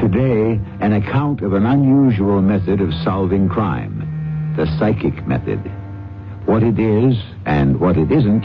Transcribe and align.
Today, 0.00 0.58
an 0.80 0.94
account 0.94 1.42
of 1.42 1.52
an 1.52 1.66
unusual 1.66 2.40
method 2.40 2.80
of 2.80 2.88
solving 3.04 3.50
crime 3.50 4.54
the 4.56 4.64
psychic 4.78 5.26
method. 5.26 5.58
What 6.46 6.62
it 6.62 6.78
is 6.78 7.16
and 7.44 7.78
what 7.78 7.98
it 7.98 8.10
isn't, 8.10 8.42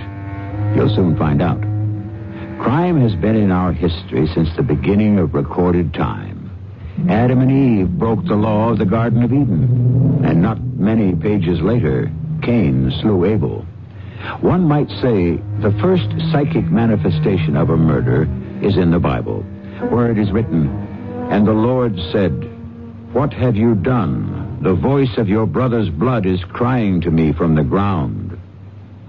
you'll 0.75 0.93
soon 0.93 1.17
find 1.17 1.41
out. 1.41 1.61
Crime 2.61 2.99
has 2.99 3.15
been 3.15 3.37
in 3.37 3.51
our 3.51 3.71
history 3.71 4.27
since 4.33 4.49
the 4.57 4.63
beginning 4.63 5.17
of 5.17 5.33
recorded 5.33 5.93
time. 5.93 6.51
Adam 7.09 7.39
and 7.39 7.51
Eve 7.51 7.89
broke 7.89 8.25
the 8.25 8.35
law 8.35 8.71
of 8.71 8.77
the 8.77 8.85
Garden 8.85 9.23
of 9.23 9.31
Eden, 9.31 10.23
and 10.25 10.41
not 10.41 10.61
many 10.61 11.15
pages 11.15 11.61
later, 11.61 12.11
Cain 12.41 12.91
slew 13.01 13.23
Abel. 13.23 13.65
One 14.41 14.67
might 14.67 14.89
say 15.01 15.37
the 15.61 15.75
first 15.81 16.09
psychic 16.31 16.65
manifestation 16.65 17.55
of 17.55 17.69
a 17.69 17.77
murder 17.77 18.23
is 18.61 18.75
in 18.75 18.91
the 18.91 18.99
Bible, 18.99 19.41
where 19.89 20.11
it 20.11 20.17
is 20.17 20.31
written, 20.31 20.84
And 21.31 21.45
the 21.47 21.53
Lord 21.53 21.99
said, 22.11 22.31
What 23.13 23.33
have 23.33 23.55
you 23.55 23.75
done? 23.75 24.59
The 24.61 24.73
voice 24.73 25.17
of 25.17 25.27
your 25.27 25.45
brother's 25.45 25.89
blood 25.89 26.25
is 26.25 26.43
crying 26.45 27.01
to 27.01 27.11
me 27.11 27.33
from 27.33 27.55
the 27.55 27.63
ground. 27.63 28.39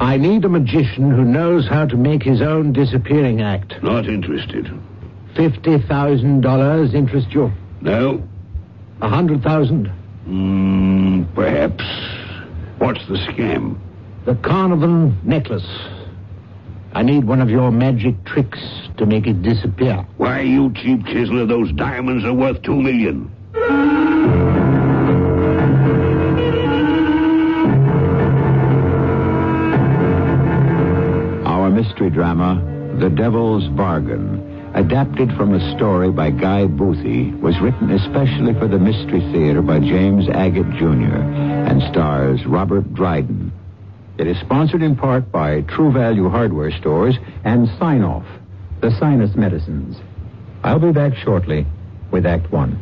I 0.00 0.16
need 0.16 0.44
a 0.44 0.48
magician 0.48 1.10
who 1.10 1.24
knows 1.24 1.66
how 1.66 1.86
to 1.86 1.96
make 1.96 2.22
his 2.22 2.42
own 2.42 2.72
disappearing 2.72 3.40
act. 3.40 3.82
Not 3.82 4.06
interested. 4.06 4.70
Fifty 5.34 5.78
thousand 5.78 6.42
dollars 6.42 6.94
interest 6.94 7.28
you? 7.32 7.52
No? 7.80 8.22
A 9.00 9.08
hundred 9.08 9.42
thousand? 9.42 9.90
Mm, 10.28 11.34
perhaps. 11.34 11.84
What's 12.78 13.06
the 13.06 13.14
scam? 13.14 13.78
The 14.24 14.34
Carnarvon 14.34 15.18
necklace. 15.22 15.66
I 16.96 17.02
need 17.02 17.24
one 17.24 17.42
of 17.42 17.50
your 17.50 17.70
magic 17.70 18.24
tricks 18.24 18.58
to 18.96 19.04
make 19.04 19.26
it 19.26 19.42
disappear. 19.42 20.06
Why, 20.16 20.40
you 20.40 20.72
cheap 20.72 21.00
chiseler, 21.00 21.46
those 21.46 21.70
diamonds 21.72 22.24
are 22.24 22.32
worth 22.32 22.62
two 22.62 22.80
million. 22.80 23.30
Our 31.44 31.70
mystery 31.70 32.08
drama, 32.08 32.62
The 32.98 33.10
Devil's 33.10 33.68
Bargain, 33.76 34.70
adapted 34.74 35.34
from 35.36 35.54
a 35.54 35.76
story 35.76 36.10
by 36.10 36.30
Guy 36.30 36.66
Boothby, 36.66 37.32
was 37.42 37.58
written 37.60 37.90
especially 37.90 38.54
for 38.54 38.68
the 38.68 38.78
Mystery 38.78 39.20
Theater 39.32 39.62
by 39.62 39.80
James 39.80 40.28
Agate 40.28 40.70
Jr. 40.78 41.16
and 41.16 41.82
stars 41.92 42.44
Robert 42.46 42.92
Dryden. 42.94 43.45
It 44.18 44.26
is 44.26 44.38
sponsored 44.40 44.82
in 44.82 44.96
part 44.96 45.30
by 45.30 45.60
True 45.62 45.92
Value 45.92 46.30
Hardware 46.30 46.70
Stores 46.70 47.16
and 47.44 47.68
Sine-Off, 47.78 48.24
the 48.80 48.90
sinus 48.98 49.36
medicines. 49.36 49.98
I'll 50.64 50.78
be 50.78 50.90
back 50.90 51.14
shortly 51.16 51.66
with 52.10 52.24
Act 52.24 52.50
One. 52.50 52.80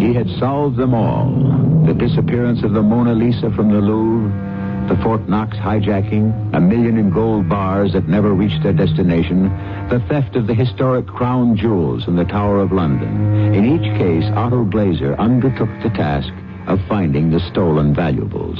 He 0.00 0.12
had 0.12 0.28
solved 0.40 0.76
them 0.76 0.92
all. 0.92 1.84
The 1.86 1.94
disappearance 1.94 2.64
of 2.64 2.72
the 2.72 2.82
Mona 2.82 3.14
Lisa 3.14 3.52
from 3.52 3.72
the 3.72 3.80
Louvre, 3.80 4.88
the 4.88 5.00
Fort 5.02 5.28
Knox 5.28 5.56
hijacking, 5.56 6.54
a 6.54 6.60
million 6.60 6.98
in 6.98 7.10
gold 7.10 7.48
bars 7.48 7.92
that 7.92 8.08
never 8.08 8.32
reached 8.32 8.62
their 8.62 8.72
destination, 8.72 9.50
the 9.88 10.00
theft 10.00 10.36
of 10.36 10.46
the 10.46 10.54
historic 10.54 11.06
crown 11.06 11.56
jewels 11.56 12.06
in 12.08 12.14
the 12.14 12.24
Tower 12.24 12.60
of 12.60 12.72
London. 12.72 13.54
In 13.54 13.64
each 13.64 13.98
case, 13.98 14.24
Otto 14.36 14.66
Glazer 14.66 15.18
undertook 15.18 15.70
the 15.82 15.88
task 15.96 16.28
of 16.66 16.78
finding 16.86 17.30
the 17.30 17.40
stolen 17.50 17.94
valuables. 17.94 18.58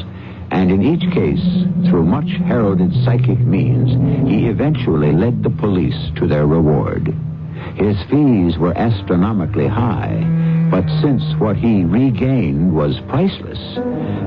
And 0.51 0.71
in 0.71 0.83
each 0.83 1.13
case, 1.13 1.45
through 1.91 2.05
much 2.05 2.31
heralded 2.47 2.95
psychic 3.05 3.39
means, 3.41 3.91
he 4.27 4.47
eventually 4.47 5.13
led 5.13 5.43
the 5.43 5.51
police 5.51 6.11
to 6.17 6.27
their 6.27 6.47
reward. 6.47 7.15
His 7.77 7.97
fees 8.09 8.57
were 8.57 8.77
astronomically 8.79 9.69
high, 9.69 10.25
but 10.71 10.87
since 11.03 11.23
what 11.39 11.57
he 11.57 11.85
regained 11.85 12.75
was 12.75 13.01
priceless, 13.09 13.61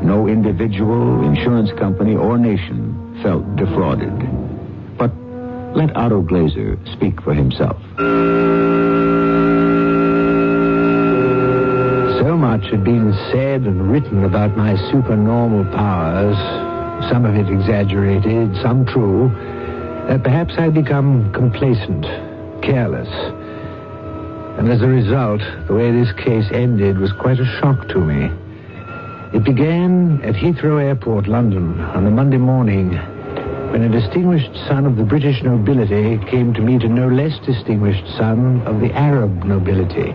no 0.04 0.28
individual, 0.28 1.24
insurance 1.24 1.72
company, 1.80 2.16
or 2.16 2.38
nation 2.38 3.20
felt 3.24 3.56
defrauded. 3.56 4.41
Let 5.74 5.96
Otto 5.96 6.22
Glazer 6.22 6.78
speak 6.94 7.22
for 7.22 7.34
himself. 7.34 7.78
So 12.20 12.36
much 12.38 12.66
had 12.70 12.84
been 12.84 13.14
said 13.32 13.62
and 13.62 13.90
written 13.90 14.26
about 14.26 14.58
my 14.58 14.76
supernormal 14.92 15.66
powers, 15.74 16.36
some 17.10 17.26
of 17.26 17.36
it 17.36 17.50
exaggerated, 17.50 18.56
some 18.62 18.86
true, 18.86 19.30
that 20.08 20.24
perhaps 20.24 20.56
I'd 20.58 20.74
become 20.74 21.32
complacent, 21.32 22.04
careless. 22.62 23.10
And 24.60 24.70
as 24.70 24.82
a 24.82 24.88
result, 24.88 25.42
the 25.68 25.74
way 25.74 25.92
this 25.92 26.12
case 26.14 26.46
ended 26.52 27.00
was 27.00 27.14
quite 27.14 27.40
a 27.40 27.46
shock 27.60 27.88
to 27.90 28.00
me. 28.00 28.30
It 29.34 29.46
began 29.46 30.22
at 30.24 30.36
Heathrow 30.36 30.84
Airport, 30.84 31.28
London, 31.28 31.80
on 31.80 32.06
a 32.06 32.12
Monday 32.12 32.38
morning 32.38 33.00
when 33.72 33.84
a 33.84 33.90
distinguished 33.90 34.54
son 34.68 34.86
of 34.86 34.98
the 34.98 35.04
British 35.04 35.42
nobility 35.44 36.18
came 36.30 36.54
to 36.54 36.62
meet 36.62 36.84
a 36.84 36.90
no 36.90 37.08
less 37.08 37.40
distinguished 37.46 38.06
son 38.18 38.62
of 38.68 38.82
the 38.82 38.92
Arab 38.94 39.46
nobility. 39.46 40.12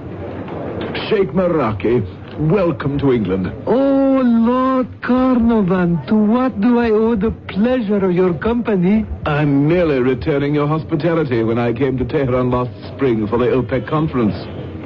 Sheikh 1.09 1.31
Maraki, 1.33 2.05
welcome 2.51 2.99
to 2.99 3.13
England. 3.13 3.51
Oh, 3.67 4.21
Lord 4.23 4.89
Carnarvon, 5.03 6.07
to 6.07 6.15
what 6.15 6.61
do 6.61 6.79
I 6.79 6.91
owe 6.91 7.17
the 7.17 7.31
pleasure 7.49 8.05
of 8.05 8.13
your 8.13 8.35
company? 8.35 9.07
I'm 9.25 9.67
merely 9.67 10.01
returning 10.01 10.55
your 10.55 10.67
hospitality 10.67 11.43
when 11.43 11.59
I 11.59 11.73
came 11.73 11.97
to 11.97 12.05
Tehran 12.05 12.51
last 12.51 12.73
spring 12.95 13.27
for 13.27 13.39
the 13.39 13.47
OPEC 13.47 13.89
conference. 13.89 14.35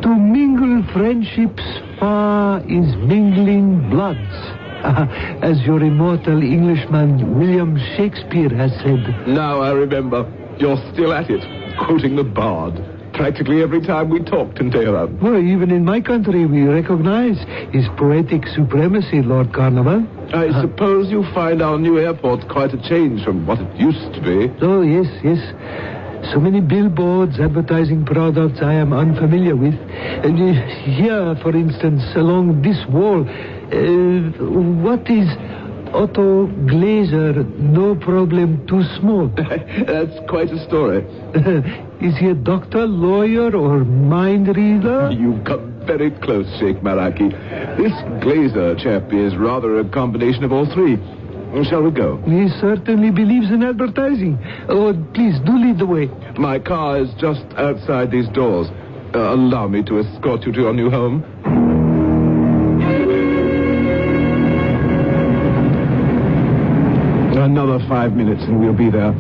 To 0.02 0.14
mingle 0.14 0.84
friendships 0.92 1.62
far 1.98 2.60
is 2.60 2.94
mingling 2.97 3.91
bloods. 3.91 4.59
As 5.42 5.60
your 5.62 5.82
immortal 5.82 6.42
Englishman 6.42 7.38
William 7.38 7.78
Shakespeare 7.96 8.48
has 8.50 8.72
said. 8.82 9.28
Now 9.28 9.60
I 9.60 9.72
remember. 9.72 10.24
You're 10.58 10.78
still 10.92 11.12
at 11.12 11.28
it, 11.30 11.41
quoting 11.78 12.16
the 12.16 12.24
bard. 12.24 12.74
Practically 13.12 13.62
every 13.62 13.80
time 13.82 14.08
we 14.08 14.20
talked 14.20 14.58
in 14.60 14.70
Tehran. 14.70 15.19
Well, 15.20 15.36
even 15.36 15.70
in 15.70 15.84
my 15.84 16.00
country, 16.00 16.46
we 16.46 16.62
recognize 16.62 17.38
his 17.72 17.86
poetic 17.98 18.46
supremacy, 18.46 19.20
Lord 19.20 19.52
Carnarvon. 19.52 20.08
I 20.32 20.58
suppose 20.62 21.10
you 21.10 21.24
find 21.34 21.60
our 21.60 21.78
new 21.78 21.98
airport 21.98 22.48
quite 22.48 22.72
a 22.72 22.88
change 22.88 23.22
from 23.24 23.46
what 23.46 23.58
it 23.60 23.76
used 23.76 24.14
to 24.14 24.20
be. 24.22 24.50
Oh, 24.64 24.80
yes, 24.80 25.06
yes. 25.22 26.32
So 26.32 26.38
many 26.38 26.60
billboards 26.60 27.40
advertising 27.40 28.04
products 28.04 28.60
I 28.62 28.74
am 28.74 28.92
unfamiliar 28.92 29.56
with. 29.56 29.74
And 29.74 30.36
uh, 30.38 30.62
here, 30.84 31.34
for 31.42 31.56
instance, 31.56 32.02
along 32.14 32.62
this 32.62 32.86
wall, 32.86 33.24
uh, 33.72 34.44
what 34.82 35.08
is 35.10 35.28
Otto 35.92 36.47
Glazer, 36.66 37.44
no 37.58 37.94
problem 37.97 38.66
too 38.66 38.82
small? 38.98 39.28
That's 39.36 40.19
quite 40.28 40.50
a 40.50 40.64
story. 40.66 41.03
is 42.00 42.16
he 42.19 42.28
a 42.28 42.34
doctor, 42.34 42.86
lawyer, 42.86 43.54
or 43.56 43.84
mind 43.84 44.48
reader? 44.48 45.10
You've 45.10 45.44
come 45.44 45.70
very 45.86 46.10
close, 46.10 46.47
Sheikh 46.60 46.76
Maraki. 46.78 47.31
This 47.76 47.92
Glazer 48.22 48.78
chap 48.82 49.12
is 49.12 49.37
rather 49.37 49.81
a 49.81 49.88
combination 49.88 50.44
of 50.44 50.52
all 50.52 50.67
three. 50.72 50.96
Shall 51.69 51.82
we 51.82 51.90
go? 51.90 52.19
He 52.19 52.49
certainly 52.61 53.11
believes 53.11 53.50
in 53.50 53.64
advertising. 53.64 54.38
Oh, 54.69 54.94
please, 55.14 55.34
do 55.44 55.58
lead 55.58 55.78
the 55.78 55.87
way. 55.87 56.06
My 56.38 56.61
car 56.61 56.99
is 56.99 57.11
just 57.19 57.44
outside 57.56 58.12
these 58.12 58.28
doors. 58.28 58.69
Uh, 59.12 59.34
allow 59.34 59.67
me 59.67 59.82
to 59.82 59.99
escort 59.99 60.46
you 60.46 60.52
to 60.52 60.61
your 60.61 60.72
new 60.72 60.90
home. 60.90 61.69
Five 67.90 68.14
minutes 68.14 68.44
and 68.44 68.60
we'll 68.60 68.72
be 68.72 68.88
there. 68.88 69.10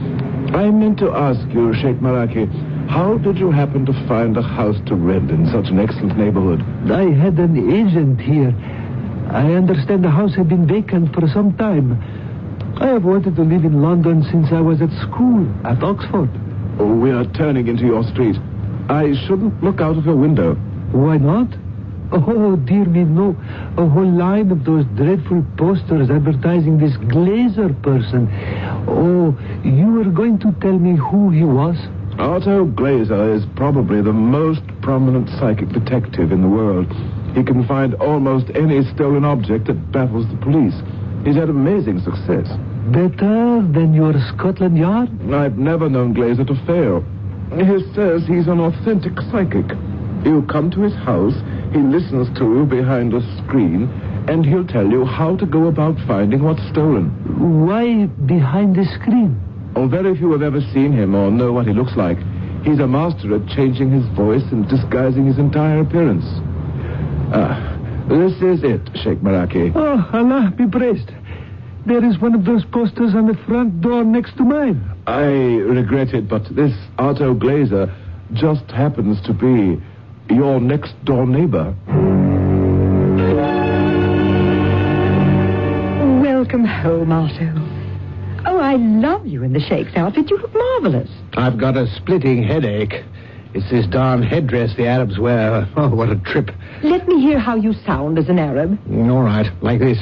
I 0.54 0.70
meant 0.70 1.00
to 1.00 1.10
ask 1.10 1.40
you, 1.50 1.74
Sheikh 1.74 1.96
Maraki, 1.98 2.46
how 2.88 3.18
did 3.18 3.36
you 3.36 3.50
happen 3.50 3.84
to 3.84 3.92
find 4.06 4.36
a 4.36 4.42
house 4.42 4.76
to 4.86 4.94
rent 4.94 5.28
in 5.32 5.50
such 5.50 5.66
an 5.70 5.80
excellent 5.80 6.16
neighborhood? 6.16 6.62
I 6.88 7.10
had 7.10 7.36
an 7.40 7.58
agent 7.68 8.20
here. 8.20 8.54
I 9.28 9.54
understand 9.54 10.04
the 10.04 10.10
house 10.10 10.36
had 10.36 10.48
been 10.48 10.68
vacant 10.68 11.12
for 11.12 11.26
some 11.28 11.56
time. 11.56 11.98
I 12.80 12.86
have 12.86 13.02
wanted 13.02 13.34
to 13.36 13.42
live 13.42 13.64
in 13.64 13.82
London 13.82 14.22
since 14.30 14.52
I 14.52 14.60
was 14.60 14.80
at 14.80 14.90
school 15.02 15.50
at 15.66 15.82
Oxford. 15.82 16.30
Oh, 16.78 16.94
we 16.94 17.10
are 17.10 17.24
turning 17.34 17.66
into 17.66 17.86
your 17.86 18.04
street. 18.04 18.36
I 18.88 19.14
shouldn't 19.26 19.64
look 19.64 19.80
out 19.80 19.98
of 19.98 20.06
your 20.06 20.16
window. 20.16 20.54
Why 20.92 21.18
not? 21.18 21.48
Oh, 22.12 22.56
dear 22.56 22.84
me, 22.86 23.04
no. 23.04 23.36
A 23.76 23.88
whole 23.88 24.10
line 24.10 24.50
of 24.50 24.64
those 24.64 24.84
dreadful 24.96 25.44
posters 25.56 26.10
advertising 26.10 26.78
this 26.78 26.96
Glazer 26.96 27.80
person. 27.82 28.28
Oh, 28.88 29.38
you 29.64 29.86
were 29.92 30.10
going 30.10 30.38
to 30.40 30.52
tell 30.60 30.78
me 30.78 30.96
who 30.96 31.30
he 31.30 31.44
was? 31.44 31.76
Otto 32.18 32.66
Glazer 32.66 33.34
is 33.34 33.46
probably 33.54 34.02
the 34.02 34.12
most 34.12 34.62
prominent 34.82 35.28
psychic 35.38 35.68
detective 35.70 36.32
in 36.32 36.42
the 36.42 36.48
world. 36.48 36.86
He 37.34 37.44
can 37.44 37.66
find 37.66 37.94
almost 37.94 38.50
any 38.54 38.82
stolen 38.94 39.24
object 39.24 39.66
that 39.68 39.92
baffles 39.92 40.28
the 40.28 40.36
police. 40.38 40.74
He's 41.24 41.36
had 41.36 41.48
amazing 41.48 42.00
success. 42.00 42.48
Better 42.90 43.62
than 43.72 43.94
your 43.94 44.14
Scotland 44.34 44.76
Yard? 44.76 45.08
I've 45.32 45.58
never 45.58 45.88
known 45.88 46.14
Glazer 46.14 46.46
to 46.46 46.66
fail. 46.66 47.04
He 47.54 47.94
says 47.94 48.26
he's 48.26 48.48
an 48.48 48.58
authentic 48.60 49.20
psychic. 49.30 49.66
You 50.24 50.42
come 50.50 50.70
to 50.72 50.80
his 50.82 50.94
house, 50.94 51.34
he 51.72 51.78
listens 51.78 52.28
to 52.38 52.44
you 52.44 52.64
behind 52.64 53.14
a 53.14 53.20
screen, 53.38 53.88
and 54.28 54.44
he'll 54.44 54.66
tell 54.66 54.86
you 54.86 55.04
how 55.04 55.36
to 55.36 55.46
go 55.46 55.66
about 55.66 55.96
finding 56.06 56.42
what's 56.42 56.62
stolen. 56.70 57.10
Why 57.66 58.06
behind 58.26 58.76
the 58.76 58.84
screen? 58.84 59.40
Oh, 59.76 59.86
very 59.86 60.16
few 60.16 60.32
have 60.32 60.42
ever 60.42 60.60
seen 60.72 60.92
him 60.92 61.14
or 61.14 61.30
know 61.30 61.52
what 61.52 61.66
he 61.66 61.72
looks 61.72 61.96
like. 61.96 62.18
He's 62.64 62.80
a 62.80 62.86
master 62.86 63.34
at 63.36 63.46
changing 63.48 63.90
his 63.90 64.06
voice 64.16 64.42
and 64.50 64.68
disguising 64.68 65.26
his 65.26 65.38
entire 65.38 65.80
appearance. 65.80 66.24
Ah, 67.32 67.78
this 68.08 68.32
is 68.42 68.64
it, 68.64 68.82
Sheikh 69.02 69.20
Maraki. 69.20 69.72
Oh, 69.74 70.10
Allah 70.12 70.52
be 70.56 70.66
praised. 70.66 71.10
There 71.86 72.04
is 72.04 72.18
one 72.20 72.34
of 72.34 72.44
those 72.44 72.64
posters 72.64 73.14
on 73.14 73.26
the 73.26 73.38
front 73.46 73.80
door 73.80 74.04
next 74.04 74.36
to 74.36 74.42
mine. 74.42 74.84
I 75.06 75.22
regret 75.24 76.12
it, 76.12 76.28
but 76.28 76.44
this 76.54 76.74
Otto 76.98 77.34
Glazer 77.34 77.94
just 78.34 78.70
happens 78.70 79.20
to 79.22 79.32
be 79.32 79.80
your 80.30 80.60
next 80.60 80.92
door 81.04 81.26
neighbor. 81.26 81.74
Welcome 86.22 86.64
home, 86.64 87.12
Otto. 87.12 87.52
Oh, 88.46 88.58
I 88.58 88.76
love 88.76 89.26
you 89.26 89.42
in 89.42 89.52
the 89.52 89.60
Sheikh's 89.60 89.94
outfit. 89.96 90.30
You 90.30 90.38
look 90.38 90.52
marvelous. 90.54 91.10
I've 91.34 91.58
got 91.58 91.76
a 91.76 91.86
splitting 91.96 92.42
headache. 92.42 93.04
It's 93.52 93.68
this 93.70 93.86
darn 93.86 94.22
headdress 94.22 94.76
the 94.76 94.86
Arabs 94.86 95.18
wear. 95.18 95.68
Oh, 95.76 95.88
what 95.88 96.08
a 96.08 96.16
trip. 96.16 96.50
Let 96.82 97.06
me 97.08 97.20
hear 97.20 97.38
how 97.38 97.56
you 97.56 97.72
sound 97.84 98.18
as 98.18 98.28
an 98.28 98.38
Arab. 98.38 98.78
All 99.10 99.22
right, 99.22 99.50
like 99.62 99.80
this. 99.80 99.98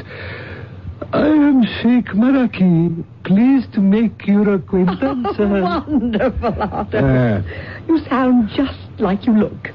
I 1.12 1.26
am 1.26 1.62
Sheikh 1.64 2.06
Maraki. 2.14 3.04
Pleased 3.24 3.72
to 3.74 3.80
make 3.80 4.26
your 4.26 4.54
acquaintance. 4.54 5.00
uh, 5.38 5.82
Wonderful, 5.88 6.62
Otto. 6.62 6.98
Uh, 6.98 7.42
You 7.88 7.98
sound 8.04 8.50
just 8.54 8.78
like 8.98 9.26
you 9.26 9.32
look. 9.32 9.70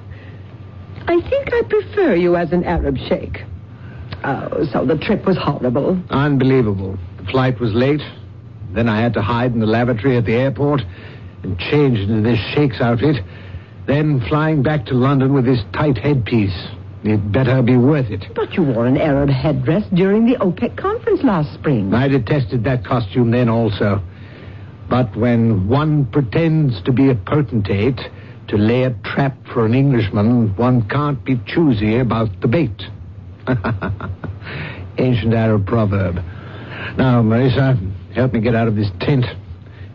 I 1.08 1.22
think 1.30 1.54
I 1.54 1.62
prefer 1.70 2.16
you 2.16 2.36
as 2.36 2.52
an 2.52 2.64
Arab 2.64 2.98
sheikh. 2.98 3.44
Oh, 4.24 4.66
so 4.72 4.86
the 4.86 4.98
trip 4.98 5.26
was 5.26 5.38
horrible. 5.38 6.02
unbelievable. 6.10 6.98
The 7.18 7.26
flight 7.26 7.60
was 7.60 7.74
late. 7.74 8.02
Then 8.72 8.88
I 8.90 9.02
had 9.02 9.14
to 9.14 9.22
hide 9.22 9.54
in 9.54 9.60
the 9.60 9.66
lavatory 9.66 10.18
at 10.18 10.26
the 10.26 10.34
airport 10.34 10.82
and 11.44 11.60
change 11.60 12.00
into 12.00 12.22
this 12.22 12.40
Sheikh's 12.54 12.80
outfit. 12.82 13.24
Then 13.86 14.22
flying 14.30 14.64
back 14.64 14.86
to 14.88 14.94
London 14.94 15.34
with 15.34 15.46
this 15.46 15.60
tight 15.74 15.98
headpiece. 15.98 16.58
It 17.04 17.32
better 17.34 17.62
be 17.62 17.76
worth 17.76 18.10
it. 18.10 18.26
But 18.34 18.54
you 18.54 18.64
wore 18.64 18.86
an 18.86 18.98
Arab 18.98 19.30
headdress 19.30 19.84
during 19.94 20.26
the 20.26 20.38
OPEC 20.38 20.78
conference 20.78 21.22
last 21.22 21.54
spring. 21.54 21.94
I 21.94 22.08
detested 22.08 22.64
that 22.64 22.86
costume 22.86 23.32
then 23.32 23.50
also. 23.50 24.02
But 24.90 25.14
when 25.16 25.68
one 25.68 26.06
pretends 26.06 26.82
to 26.84 26.94
be 26.94 27.10
a 27.10 27.16
potentate 27.16 28.00
to 28.48 28.58
lay 28.58 28.84
a 28.84 28.92
trap 29.04 29.36
for 29.54 29.66
an 29.66 29.74
Englishman, 29.74 30.56
one 30.56 30.88
can't 30.90 31.24
be 31.24 31.40
choosy 31.46 31.98
about 31.98 32.30
the 32.42 32.48
bait. 32.48 32.84
Ancient 34.98 35.34
Arab 35.34 35.66
proverb. 35.66 36.16
Now, 36.98 37.22
Marissa, 37.24 37.78
help 38.14 38.34
me 38.34 38.42
get 38.42 38.56
out 38.56 38.68
of 38.68 38.76
this 38.76 38.90
tent. 39.00 39.26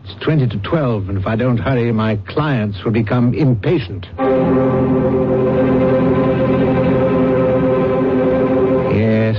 It's 0.04 0.24
20 0.24 0.48
to 0.48 0.58
12, 0.58 1.10
and 1.10 1.18
if 1.18 1.26
I 1.26 1.36
don't 1.36 1.58
hurry, 1.58 1.92
my 1.92 2.16
clients 2.28 2.82
will 2.82 2.92
become 2.92 3.34
impatient. 3.34 4.06
Yes, 8.94 9.36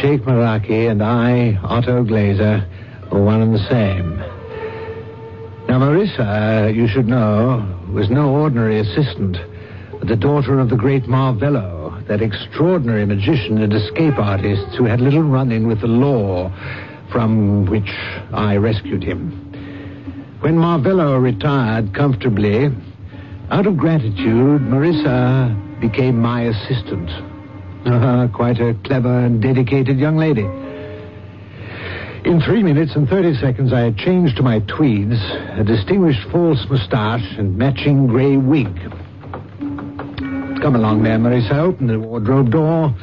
Sheikh 0.00 0.22
Maraki 0.22 0.90
and 0.90 1.02
I, 1.02 1.58
Otto 1.64 2.04
Glazer, 2.04 2.66
are 3.12 3.22
one 3.22 3.42
and 3.42 3.54
the 3.54 3.68
same. 3.68 4.21
Now, 5.72 5.78
Marissa, 5.78 6.76
you 6.76 6.86
should 6.86 7.08
know, 7.08 7.66
was 7.90 8.10
no 8.10 8.28
ordinary 8.28 8.78
assistant, 8.78 9.38
but 9.98 10.06
the 10.06 10.16
daughter 10.16 10.60
of 10.60 10.68
the 10.68 10.76
great 10.76 11.04
Marvello, 11.04 12.06
that 12.08 12.20
extraordinary 12.20 13.06
magician 13.06 13.56
and 13.56 13.72
escape 13.72 14.18
artist 14.18 14.76
who 14.76 14.84
had 14.84 15.00
little 15.00 15.22
run-in 15.22 15.66
with 15.66 15.80
the 15.80 15.86
law, 15.86 16.52
from 17.10 17.64
which 17.64 17.88
I 18.34 18.56
rescued 18.56 19.02
him. 19.02 19.30
When 20.40 20.58
Marvello 20.58 21.18
retired 21.18 21.94
comfortably, 21.94 22.68
out 23.48 23.66
of 23.66 23.78
gratitude, 23.78 24.60
Marissa 24.60 25.80
became 25.80 26.20
my 26.20 26.42
assistant. 26.42 27.08
Uh, 27.86 28.28
quite 28.34 28.60
a 28.60 28.76
clever 28.84 29.20
and 29.20 29.40
dedicated 29.40 29.98
young 29.98 30.18
lady. 30.18 30.44
In 32.24 32.40
three 32.40 32.62
minutes 32.62 32.94
and 32.94 33.08
30 33.08 33.34
seconds, 33.34 33.72
I 33.72 33.80
had 33.80 33.98
changed 33.98 34.36
to 34.36 34.42
my 34.42 34.60
tweeds, 34.60 35.20
a 35.58 35.64
distinguished 35.64 36.22
false 36.30 36.64
moustache, 36.70 37.36
and 37.36 37.58
matching 37.58 38.06
grey 38.06 38.36
wig. 38.36 38.72
Come 39.58 40.76
along 40.76 41.02
there, 41.02 41.18
Marissa. 41.18 41.54
Open 41.54 41.88
the 41.88 41.98
wardrobe 41.98 42.52
door. 42.52 42.94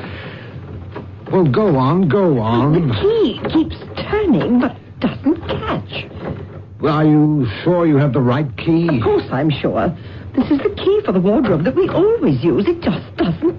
Well, 1.34 1.46
go 1.52 1.76
on, 1.76 2.08
go 2.08 2.40
on. 2.40 2.88
The 2.88 2.96
key 2.96 3.42
keeps 3.52 3.76
turning, 4.10 4.62
but 4.62 4.78
doesn't 5.02 5.42
catch. 5.42 6.06
Are 6.82 7.06
you 7.06 7.46
sure 7.64 7.86
you 7.86 7.98
have 7.98 8.14
the 8.14 8.22
right 8.22 8.48
key? 8.58 8.88
Of 8.88 9.04
course, 9.04 9.26
I'm 9.32 9.50
sure. 9.50 9.96
This 10.34 10.50
is 10.50 10.60
the 10.60 10.74
key 10.78 11.02
for 11.06 11.12
the 11.12 11.20
wardrobe 11.20 11.66
that 11.66 11.76
we 11.76 11.90
always 11.90 12.42
use. 12.42 12.66
It 12.68 12.82
just 12.82 13.16
doesn't 13.18 13.59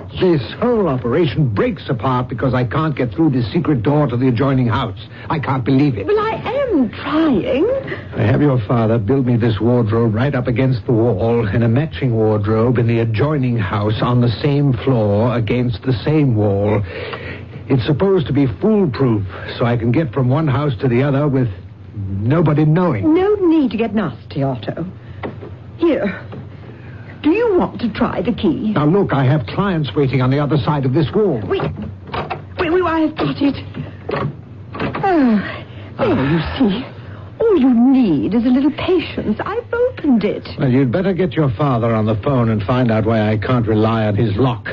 catch. 0.00 0.20
This 0.20 0.42
whole 0.60 0.88
operation 0.88 1.54
breaks 1.54 1.88
apart 1.88 2.28
because 2.28 2.54
I 2.54 2.64
can't 2.64 2.96
get 2.96 3.12
through 3.12 3.30
this 3.30 3.50
secret 3.52 3.82
door 3.82 4.06
to 4.06 4.16
the 4.16 4.28
adjoining 4.28 4.66
house. 4.66 4.98
I 5.28 5.38
can't 5.38 5.64
believe 5.64 5.96
it. 5.96 6.06
Well, 6.06 6.18
I 6.18 6.34
am 6.70 6.90
trying. 6.90 7.66
I 8.14 8.22
have 8.22 8.42
your 8.42 8.58
father 8.66 8.98
build 8.98 9.26
me 9.26 9.36
this 9.36 9.60
wardrobe 9.60 10.14
right 10.14 10.34
up 10.34 10.46
against 10.46 10.84
the 10.86 10.92
wall 10.92 11.46
and 11.46 11.64
a 11.64 11.68
matching 11.68 12.14
wardrobe 12.14 12.78
in 12.78 12.86
the 12.86 13.00
adjoining 13.00 13.56
house 13.56 14.00
on 14.02 14.20
the 14.20 14.30
same 14.42 14.72
floor 14.72 15.36
against 15.36 15.82
the 15.82 15.92
same 16.04 16.36
wall. 16.36 16.82
It's 17.68 17.84
supposed 17.84 18.26
to 18.28 18.32
be 18.32 18.46
foolproof, 18.60 19.26
so 19.58 19.64
I 19.64 19.76
can 19.76 19.90
get 19.90 20.12
from 20.12 20.28
one 20.28 20.46
house 20.46 20.72
to 20.80 20.88
the 20.88 21.02
other 21.02 21.26
with 21.26 21.48
nobody 21.96 22.64
knowing. 22.64 23.12
No 23.12 23.34
need 23.34 23.72
to 23.72 23.76
get 23.76 23.94
nasty, 23.94 24.42
Otto. 24.42 24.86
Here. 25.78 26.24
Do 27.26 27.32
you 27.32 27.58
want 27.58 27.80
to 27.80 27.92
try 27.92 28.22
the 28.22 28.32
key? 28.32 28.70
Now, 28.70 28.86
look, 28.86 29.12
I 29.12 29.24
have 29.24 29.44
clients 29.48 29.92
waiting 29.96 30.22
on 30.22 30.30
the 30.30 30.38
other 30.38 30.56
side 30.58 30.84
of 30.84 30.94
this 30.94 31.10
wall. 31.12 31.42
Wait. 31.48 31.60
Wait, 31.60 32.70
wait, 32.70 32.84
I've 32.84 33.16
got 33.16 33.42
it. 33.42 33.56
Oh, 35.98 36.14
there 36.14 36.30
you 36.30 36.40
see. 36.56 36.86
All 37.40 37.58
you 37.58 37.74
need 37.74 38.32
is 38.32 38.44
a 38.44 38.48
little 38.48 38.70
patience. 38.70 39.40
I've 39.44 39.66
opened 39.74 40.22
it. 40.22 40.46
Well, 40.56 40.70
you'd 40.70 40.92
better 40.92 41.12
get 41.12 41.32
your 41.32 41.50
father 41.50 41.92
on 41.92 42.06
the 42.06 42.14
phone 42.22 42.48
and 42.48 42.62
find 42.62 42.92
out 42.92 43.06
why 43.06 43.28
I 43.28 43.38
can't 43.38 43.66
rely 43.66 44.06
on 44.06 44.14
his 44.14 44.36
lock. 44.36 44.68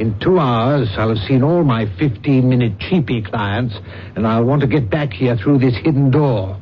In 0.00 0.18
two 0.18 0.40
hours, 0.40 0.88
I'll 0.96 1.10
have 1.10 1.24
seen 1.28 1.44
all 1.44 1.62
my 1.62 1.86
15 1.96 2.48
minute 2.48 2.80
cheapy 2.80 3.22
clients, 3.22 3.76
and 4.16 4.26
I'll 4.26 4.42
want 4.44 4.62
to 4.62 4.66
get 4.66 4.90
back 4.90 5.12
here 5.12 5.36
through 5.36 5.58
this 5.60 5.76
hidden 5.76 6.10
door. 6.10 6.60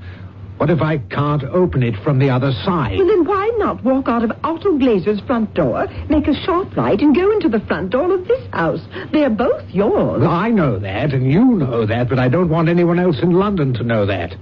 What 0.60 0.68
if 0.68 0.82
I 0.82 0.98
can't 0.98 1.42
open 1.42 1.82
it 1.82 1.94
from 2.04 2.18
the 2.18 2.28
other 2.28 2.52
side? 2.52 2.98
Well, 2.98 3.06
then 3.06 3.24
why 3.24 3.50
not 3.56 3.82
walk 3.82 4.08
out 4.08 4.22
of 4.22 4.30
Otto 4.44 4.76
Glazer's 4.76 5.20
front 5.26 5.54
door, 5.54 5.86
make 6.10 6.28
a 6.28 6.34
sharp 6.34 6.76
right, 6.76 7.00
and 7.00 7.16
go 7.16 7.30
into 7.32 7.48
the 7.48 7.60
front 7.60 7.88
door 7.88 8.12
of 8.12 8.28
this 8.28 8.46
house? 8.52 8.82
They're 9.10 9.30
both 9.30 9.66
yours. 9.70 10.20
Well, 10.20 10.30
I 10.30 10.50
know 10.50 10.78
that, 10.78 11.14
and 11.14 11.32
you 11.32 11.46
know 11.46 11.86
that, 11.86 12.10
but 12.10 12.18
I 12.18 12.28
don't 12.28 12.50
want 12.50 12.68
anyone 12.68 12.98
else 12.98 13.20
in 13.22 13.30
London 13.30 13.72
to 13.72 13.82
know 13.82 14.04
that. 14.04 14.36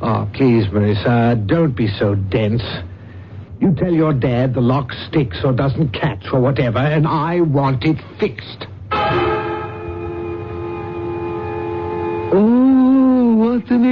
Oh, 0.00 0.30
please, 0.32 0.68
Marissa, 0.68 1.44
don't 1.48 1.74
be 1.74 1.88
so 1.88 2.14
dense. 2.14 2.62
You 3.60 3.74
tell 3.74 3.92
your 3.92 4.12
dad 4.12 4.54
the 4.54 4.60
lock 4.60 4.92
sticks 5.08 5.38
or 5.42 5.52
doesn't 5.52 5.88
catch 5.92 6.24
or 6.32 6.38
whatever, 6.40 6.78
and 6.78 7.04
I 7.04 7.40
want 7.40 7.84
it 7.84 7.96
fixed. 8.20 8.68
Oh, 12.32 13.34
what 13.34 13.68
an 13.72 13.86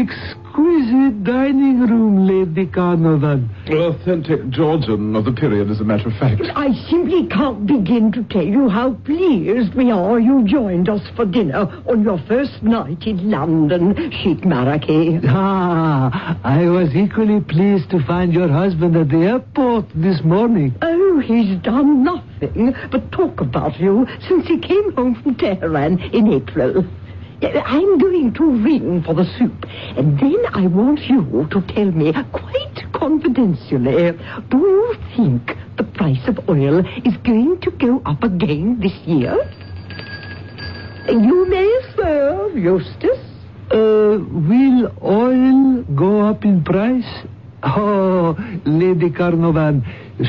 exquisite 0.56 1.22
dining 1.25 1.80
room, 1.80 2.26
Lady 2.26 2.66
Carnarvon. 2.66 3.50
Authentic 3.68 4.48
Georgian 4.48 5.14
of 5.14 5.25
the 5.25 5.32
period, 5.32 5.70
as 5.70 5.80
a 5.80 5.84
matter 5.84 6.08
of 6.08 6.14
fact. 6.14 6.40
I 6.54 6.72
simply 6.88 7.26
can't 7.28 7.66
begin 7.66 8.10
to 8.12 8.22
tell 8.25 8.44
you 8.44 8.68
how 8.68 8.94
pleased 9.04 9.75
we 9.75 9.90
are 9.90 10.18
you 10.18 10.46
joined 10.46 10.88
us 10.88 11.02
for 11.14 11.26
dinner 11.26 11.66
on 11.86 12.02
your 12.02 12.18
first 12.26 12.62
night 12.62 13.06
in 13.06 13.30
London, 13.30 13.94
Sheikh 14.22 14.44
Maraki. 14.44 15.20
Ah, 15.28 16.38
I 16.42 16.64
was 16.68 16.94
equally 16.94 17.40
pleased 17.40 17.90
to 17.90 18.02
find 18.06 18.32
your 18.32 18.48
husband 18.48 18.96
at 18.96 19.10
the 19.10 19.18
airport 19.18 19.86
this 19.94 20.22
morning. 20.25 20.75
Oh, 20.80 21.20
he's 21.20 21.60
done 21.62 22.02
nothing 22.02 22.75
but 22.90 23.12
talk 23.12 23.40
about 23.40 23.78
you 23.78 24.06
since 24.28 24.46
he 24.46 24.58
came 24.58 24.92
home 24.94 25.20
from 25.22 25.34
Tehran 25.34 26.00
in 26.14 26.32
April. 26.32 26.86
I'm 27.42 27.98
going 27.98 28.32
to 28.34 28.44
ring 28.62 29.02
for 29.02 29.14
the 29.14 29.24
soup, 29.38 29.66
and 29.96 30.18
then 30.18 30.36
I 30.54 30.66
want 30.66 31.00
you 31.00 31.46
to 31.50 31.60
tell 31.74 31.90
me 31.90 32.12
quite 32.32 32.92
confidentially, 32.94 34.12
do 34.48 34.56
you 34.56 34.94
think 35.14 35.56
the 35.76 35.84
price 35.84 36.26
of 36.28 36.48
oil 36.48 36.78
is 37.04 37.16
going 37.24 37.60
to 37.60 37.70
go 37.72 38.00
up 38.06 38.22
again 38.22 38.80
this 38.80 38.94
year? 39.06 39.36
You 41.08 41.46
may 41.48 41.80
serve, 41.94 42.56
Eustace. 42.56 43.20
Uh, 43.70 44.18
will 44.18 44.92
oil 45.02 45.82
go 45.94 46.20
up 46.20 46.44
in 46.44 46.64
price? 46.64 47.26
Oh, 47.62 48.36
Lady 48.64 49.10
Carnarvon, 49.10 49.84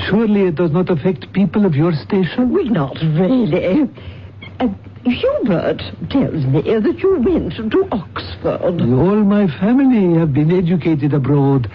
surely 0.10 0.48
it 0.48 0.56
does 0.56 0.72
not 0.72 0.90
affect 0.90 1.32
people 1.34 1.66
of 1.66 1.76
your 1.76 1.94
station? 1.94 2.52
Well, 2.52 2.66
not 2.66 2.96
really. 3.02 3.90
Uh, 4.60 4.68
Hubert 5.06 5.82
tells 6.10 6.46
me 6.46 6.62
that 6.62 7.00
you 7.00 7.20
went 7.20 7.54
to 7.72 7.88
Oxford. 7.92 8.82
All 8.82 9.24
my 9.24 9.48
family 9.60 10.20
have 10.20 10.34
been 10.34 10.52
educated 10.52 11.14
abroad. 11.14 11.70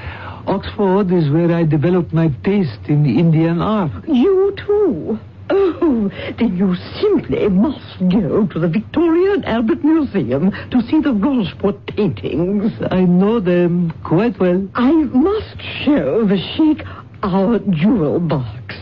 Oxford 0.47 1.13
is 1.13 1.31
where 1.31 1.53
I 1.55 1.65
developed 1.65 2.13
my 2.13 2.29
taste 2.45 2.89
in 2.89 3.07
Indian 3.07 3.61
art. 3.61 3.93
You 4.09 4.55
too? 4.57 5.19
Oh, 5.51 6.11
then 6.39 6.57
you 6.57 6.75
simply 7.01 7.49
must 7.49 7.99
go 8.11 8.47
to 8.47 8.59
the 8.59 8.69
Victoria 8.69 9.35
and 9.35 9.45
Albert 9.45 9.85
Museum 9.85 10.51
to 10.71 10.81
see 10.83 11.01
the 11.01 11.13
Rajput 11.13 11.87
paintings. 11.87 12.73
I 12.91 13.03
know 13.03 13.39
them 13.41 13.93
quite 14.03 14.39
well. 14.41 14.67
I 14.75 14.93
must 14.93 15.61
show 15.85 16.27
the 16.27 16.39
Sheikh 16.57 16.87
our 17.23 17.59
jewel 17.59 18.19
box. 18.19 18.75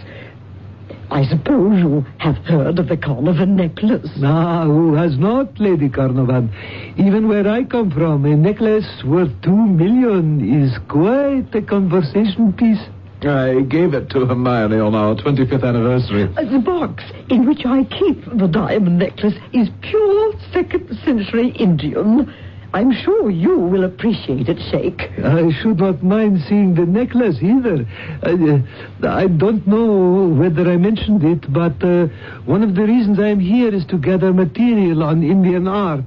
I 1.10 1.24
suppose 1.24 1.78
you 1.78 2.04
have 2.18 2.36
heard 2.46 2.78
of 2.78 2.88
the 2.88 2.96
Carnarvon 2.96 3.56
necklace. 3.56 4.08
Ah, 4.22 4.64
who 4.64 4.94
has 4.94 5.18
not, 5.18 5.58
Lady 5.58 5.88
Carnarvon? 5.88 6.52
Even 6.96 7.26
where 7.26 7.48
I 7.48 7.64
come 7.64 7.90
from, 7.90 8.24
a 8.24 8.36
necklace 8.36 9.02
worth 9.04 9.32
two 9.42 9.56
million 9.56 10.40
is 10.40 10.78
quite 10.88 11.52
a 11.52 11.62
conversation 11.62 12.52
piece. 12.52 12.80
I 13.22 13.60
gave 13.68 13.92
it 13.92 14.08
to 14.10 14.24
Hermione 14.24 14.78
on 14.78 14.94
our 14.94 15.14
25th 15.16 15.64
anniversary. 15.64 16.24
Uh, 16.36 16.50
the 16.50 16.58
box 16.58 17.04
in 17.28 17.46
which 17.46 17.66
I 17.66 17.84
keep 17.84 18.24
the 18.24 18.46
diamond 18.46 18.98
necklace 18.98 19.34
is 19.52 19.68
pure 19.82 20.32
second 20.52 20.96
century 21.04 21.48
Indian. 21.58 22.32
I'm 22.72 22.92
sure 22.92 23.30
you 23.30 23.58
will 23.58 23.84
appreciate 23.84 24.48
it, 24.48 24.58
Sheikh. 24.70 25.00
I 25.24 25.50
should 25.60 25.78
not 25.78 26.02
mind 26.04 26.40
seeing 26.48 26.74
the 26.74 26.86
necklace 26.86 27.38
either. 27.42 27.84
I, 28.22 28.32
uh, 28.32 29.08
I 29.08 29.26
don't 29.26 29.66
know 29.66 30.28
whether 30.28 30.70
I 30.70 30.76
mentioned 30.76 31.24
it, 31.24 31.52
but 31.52 31.82
uh, 31.82 32.06
one 32.44 32.62
of 32.62 32.76
the 32.76 32.82
reasons 32.82 33.18
I'm 33.18 33.40
here 33.40 33.74
is 33.74 33.84
to 33.86 33.98
gather 33.98 34.32
material 34.32 35.02
on 35.02 35.22
Indian 35.24 35.66
art. 35.66 36.04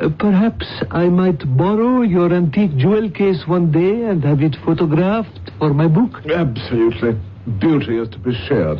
Uh, 0.00 0.08
perhaps 0.20 0.66
I 0.92 1.08
might 1.08 1.40
borrow 1.56 2.02
your 2.02 2.32
antique 2.32 2.76
jewel 2.76 3.10
case 3.10 3.42
one 3.48 3.72
day 3.72 4.04
and 4.04 4.22
have 4.22 4.40
it 4.40 4.54
photographed 4.64 5.50
for 5.58 5.74
my 5.74 5.88
book. 5.88 6.24
Absolutely. 6.30 7.18
Beauty 7.58 7.98
is 7.98 8.08
to 8.10 8.18
be 8.18 8.34
shared. 8.46 8.78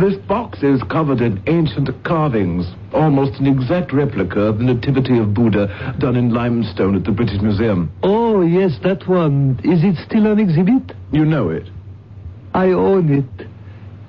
This 0.00 0.16
box 0.26 0.62
is 0.62 0.82
covered 0.84 1.20
in 1.20 1.42
ancient 1.46 1.90
carvings, 2.04 2.66
almost 2.92 3.40
an 3.40 3.46
exact 3.46 3.92
replica 3.92 4.40
of 4.40 4.58
the 4.58 4.64
Nativity 4.64 5.18
of 5.18 5.34
Buddha 5.34 5.96
done 5.98 6.16
in 6.16 6.32
limestone 6.32 6.94
at 6.94 7.04
the 7.04 7.10
British 7.10 7.40
Museum. 7.40 7.90
Oh, 8.02 8.42
yes, 8.42 8.78
that 8.84 9.08
one. 9.08 9.58
Is 9.64 9.82
it 9.82 9.96
still 10.06 10.26
on 10.28 10.38
exhibit? 10.38 10.92
You 11.12 11.24
know 11.24 11.48
it. 11.48 11.68
I 12.54 12.68
own 12.68 13.12
it. 13.12 13.46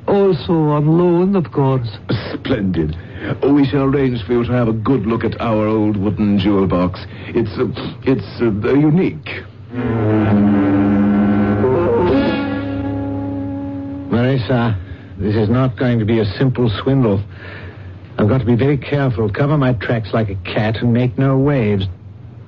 Also 0.07 0.53
on 0.53 0.87
loan, 0.97 1.35
of 1.35 1.51
course. 1.51 1.87
Splendid. 2.33 2.95
We 3.43 3.65
shall 3.67 3.83
arrange 3.83 4.23
for 4.25 4.33
you 4.33 4.43
to 4.45 4.51
have 4.51 4.67
a 4.67 4.73
good 4.73 5.05
look 5.05 5.23
at 5.23 5.39
our 5.41 5.67
old 5.67 5.97
wooden 5.97 6.39
jewel 6.39 6.67
box. 6.67 7.01
It's 7.27 7.51
uh, 7.59 7.67
it's 8.03 8.41
uh, 8.41 8.73
unique. 8.73 9.43
Marissa, 14.09 14.75
this 15.19 15.35
is 15.35 15.49
not 15.49 15.75
going 15.75 15.99
to 15.99 16.05
be 16.05 16.19
a 16.19 16.25
simple 16.25 16.69
swindle. 16.81 17.21
I've 18.17 18.29
got 18.29 18.39
to 18.39 18.45
be 18.45 18.55
very 18.55 18.77
careful, 18.77 19.29
cover 19.29 19.57
my 19.57 19.73
tracks 19.73 20.13
like 20.13 20.29
a 20.29 20.35
cat, 20.35 20.77
and 20.77 20.93
make 20.93 21.17
no 21.17 21.37
waves. 21.37 21.85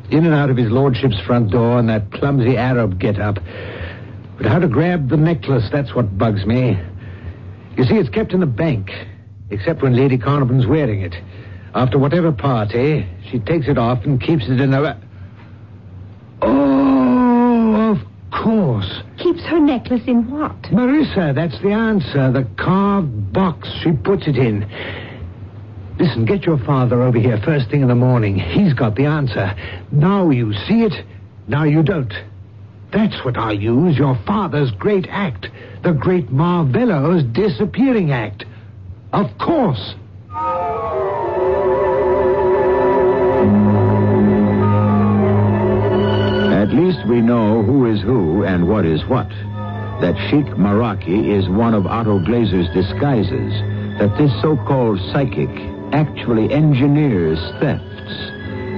In 0.10 0.26
and 0.26 0.34
out 0.34 0.50
of 0.50 0.56
his 0.56 0.72
lordship's 0.72 1.20
front 1.20 1.52
door 1.52 1.80
in 1.80 1.88
that 1.88 2.12
clumsy 2.14 2.58
Arab 2.58 2.98
get-up. 2.98 3.40
But 4.38 4.46
how 4.46 4.60
to 4.60 4.68
grab 4.68 5.10
the 5.10 5.18
necklace, 5.18 5.70
that's 5.70 5.94
what 5.94 6.18
bugs 6.18 6.46
me. 6.46 6.80
You 7.78 7.84
see, 7.84 7.96
it's 7.96 8.10
kept 8.10 8.34
in 8.34 8.40
the 8.40 8.46
bank, 8.46 8.90
except 9.50 9.82
when 9.82 9.96
Lady 9.96 10.18
Carnarvon's 10.18 10.66
wearing 10.66 11.02
it. 11.02 11.16
After 11.76 12.00
whatever 12.00 12.32
party, 12.32 13.06
she 13.30 13.40
takes 13.40 13.68
it 13.68 13.78
off 13.78 14.04
and 14.06 14.22
keeps 14.22 14.48
it 14.48 14.60
in 14.62 14.72
her... 14.72 14.98
Oh, 16.42 16.71
course. 18.42 19.02
Keeps 19.18 19.44
her 19.44 19.60
necklace 19.60 20.04
in 20.08 20.30
what? 20.30 20.62
Marissa, 20.64 21.34
that's 21.34 21.60
the 21.62 21.72
answer. 21.72 22.32
The 22.32 22.48
carved 22.58 23.34
box 23.34 23.70
she 23.84 23.92
puts 23.92 24.28
it 24.28 24.36
in. 24.36 24.68
Listen, 26.00 26.26
get 26.26 26.44
your 26.44 26.58
father 26.58 27.02
over 27.02 27.20
here 27.20 27.40
first 27.46 27.70
thing 27.70 27.82
in 27.82 27.88
the 27.88 27.96
morning. 27.96 28.36
He's 28.38 28.74
got 28.74 28.96
the 28.96 29.06
answer. 29.06 29.56
Now 29.92 30.30
you 30.30 30.54
see 30.54 30.82
it, 30.84 31.06
now 31.48 31.64
you 31.64 31.84
don't. 31.84 32.14
That's 32.92 33.24
what 33.24 33.38
I 33.38 33.52
use, 33.52 33.98
your 33.98 34.20
father's 34.26 34.72
great 34.72 35.08
act. 35.10 35.48
The 35.84 35.94
great 35.94 36.32
Marvello's 36.32 37.24
disappearing 37.24 38.12
act. 38.12 38.46
Of 39.14 39.38
course. 39.38 39.96
Least 46.92 47.08
we 47.08 47.22
know 47.22 47.64
who 47.64 47.86
is 47.86 48.02
who 48.02 48.44
and 48.44 48.68
what 48.68 48.86
is 48.86 49.06
what. 49.06 49.30
That 50.02 50.16
Sheik 50.30 50.46
Maraki 50.58 51.30
is 51.30 51.48
one 51.48 51.74
of 51.74 51.86
Otto 51.86 52.20
Glazer's 52.20 52.68
disguises. 52.74 53.54
That 54.00 54.18
this 54.18 54.32
so-called 54.42 55.00
psychic 55.12 55.50
actually 55.94 56.52
engineers 56.52 57.40
thefts. 57.60 58.12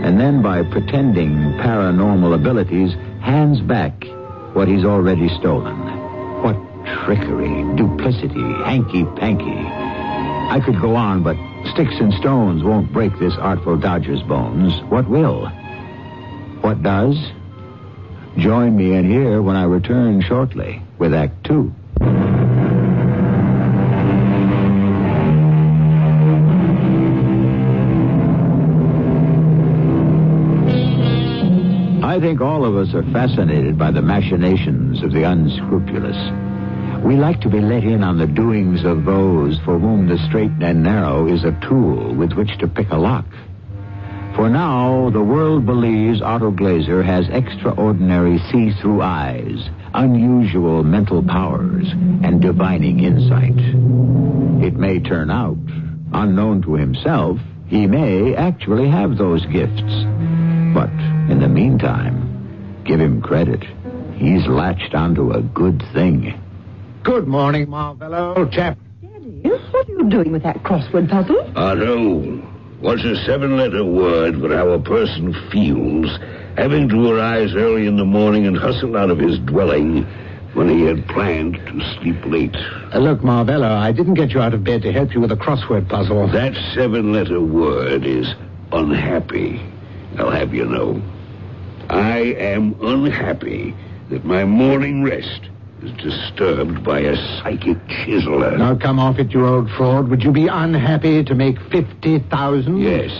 And 0.06 0.20
then 0.20 0.42
by 0.42 0.64
pretending 0.64 1.32
paranormal 1.64 2.36
abilities, 2.36 2.94
hands 3.22 3.62
back 3.62 3.94
what 4.54 4.68
he's 4.68 4.84
already 4.84 5.30
stolen. 5.40 5.78
What 6.44 6.58
trickery, 7.06 7.64
duplicity, 7.76 8.44
hanky-panky. 8.66 9.58
I 10.52 10.62
could 10.64 10.80
go 10.80 10.96
on, 10.96 11.24
but 11.24 11.38
sticks 11.74 11.96
and 12.00 12.14
stones 12.14 12.64
won't 12.64 12.92
break 12.92 13.18
this 13.18 13.34
artful 13.40 13.78
dodger's 13.78 14.22
bones. 14.24 14.74
What 14.92 15.10
will? 15.10 15.48
What 16.62 16.84
does? 16.84 17.18
Join 18.38 18.76
me 18.76 18.94
in 18.94 19.10
here 19.10 19.42
when 19.42 19.56
I 19.56 19.64
return 19.64 20.22
shortly 20.22 20.82
with 20.98 21.14
Act 21.14 21.44
Two. 21.44 21.74
I 32.04 32.20
think 32.20 32.42
all 32.42 32.66
of 32.66 32.76
us 32.76 32.94
are 32.94 33.04
fascinated 33.12 33.78
by 33.78 33.92
the 33.92 34.02
machinations 34.02 35.04
of 35.04 35.14
the 35.14 35.24
unscrupulous. 35.24 36.18
We 37.04 37.16
like 37.16 37.40
to 37.42 37.50
be 37.50 37.60
let 37.60 37.84
in 37.84 38.04
on 38.04 38.18
the 38.18 38.28
doings 38.28 38.84
of 38.84 39.06
those 39.06 39.60
for 39.60 39.78
whom 39.78 40.08
the 40.08 40.18
straight 40.28 40.52
and 40.62 40.84
narrow 40.84 41.28
is 41.28 41.44
a 41.44 41.58
tool 41.68 42.14
with 42.16 42.34
which 42.34 42.58
to 42.60 42.68
pick 42.68 42.90
a 42.92 42.98
lock. 42.98 43.26
For 44.36 44.50
now, 44.50 45.12
the 45.12 45.22
world 45.22 45.66
believes 45.66 46.22
Otto 46.22 46.52
Glazer 46.52 47.06
has 47.06 47.30
extraordinary 47.30 48.40
see-through 48.52 49.02
eyes, 49.02 49.70
unusual 49.94 50.84
mental 50.84 51.22
powers, 51.22 51.88
and 52.24 52.42
divining 52.42 53.04
insight. 53.04 53.58
It 54.66 54.74
may 54.74 55.00
turn 55.00 55.30
out, 55.30 55.58
unknown 56.14 56.64
to 56.64 56.74
himself, 56.74 57.38
he 57.68 57.86
may 57.86 58.36
actually 58.36 58.90
have 58.90 59.18
those 59.18 59.46
gifts. 59.46 59.82
But 60.74 60.92
in 61.30 61.40
the 61.40 61.48
meantime, 61.48 62.82
give 62.86 63.00
him 63.00 63.22
credit. 63.22 63.64
He's 64.16 64.48
latched 64.48 64.96
onto 64.96 65.32
a 65.32 65.42
good 65.42 65.84
thing. 65.94 66.40
Good 67.04 67.28
morning, 67.28 67.68
Marvello, 67.68 68.38
old 68.38 68.52
chap. 68.52 68.80
Daddy, 69.02 69.42
what 69.44 69.88
are 69.88 69.92
you 69.92 70.10
doing 70.10 70.32
with 70.32 70.44
that 70.44 70.64
crossword 70.64 71.10
puzzle? 71.10 71.52
Otto, 71.56 72.42
what's 72.84 73.04
a 73.06 73.16
seven-letter 73.26 73.86
word 73.86 74.42
for 74.42 74.54
how 74.54 74.70
a 74.72 74.80
person 74.80 75.34
feels 75.50 76.20
having 76.58 76.90
to 76.90 77.12
arise 77.12 77.56
early 77.56 77.88
in 77.88 77.96
the 77.96 78.04
morning 78.04 78.46
and 78.46 78.58
hustle 78.58 78.98
out 78.98 79.10
of 79.10 79.18
his 79.18 79.40
dwelling 79.40 80.04
when 80.54 80.68
he 80.68 80.82
had 80.82 81.08
planned 81.08 81.56
to 81.56 81.96
sleep 81.96 82.18
late? 82.26 82.56
Uh, 82.94 83.00
look, 83.00 83.22
Marvello, 83.22 83.72
I 83.72 83.94
didn't 83.94 84.16
get 84.16 84.32
you 84.32 84.42
out 84.42 84.54
of 84.54 84.66
bed 84.66 84.82
to 84.82 84.92
help 84.92 85.14
you 85.14 85.22
with 85.22 85.32
a 85.32 85.38
crossword 85.38 85.88
puzzle. 85.88 86.28
That 86.28 86.54
seven-letter 86.76 87.40
word 87.40 88.06
is 88.06 88.28
unhappy. 88.74 89.62
I'll 90.18 90.30
have 90.30 90.54
you 90.54 90.66
know. 90.66 91.02
I 91.90 92.18
am 92.38 92.76
unhappy 92.84 93.74
that 94.10 94.26
my 94.26 94.44
morning 94.44 95.04
rest 95.04 95.50
is 95.84 95.92
disturbed 95.98 96.84
by 96.84 97.00
a 97.00 97.16
psychic 97.16 97.78
chiseler. 97.88 98.58
Now 98.58 98.76
come 98.76 99.00
off 99.00 99.20
it, 99.20 99.32
you 99.32 99.46
old 99.46 99.70
fraud. 99.72 100.10
Would 100.10 100.24
you 100.24 100.32
be 100.32 100.48
unhappy 100.48 101.24
to 101.24 101.36
make 101.36 101.60
50,000? 101.72 102.78
Yes. 102.78 103.12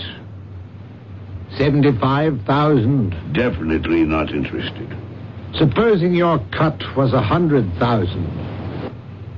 75,000. 1.56 3.32
Definitely 3.32 4.04
not 4.04 4.30
interested. 4.30 4.88
Supposing 5.54 6.14
your 6.14 6.38
cut 6.50 6.82
was 6.96 7.12
a 7.12 7.16
100,000. 7.16 8.50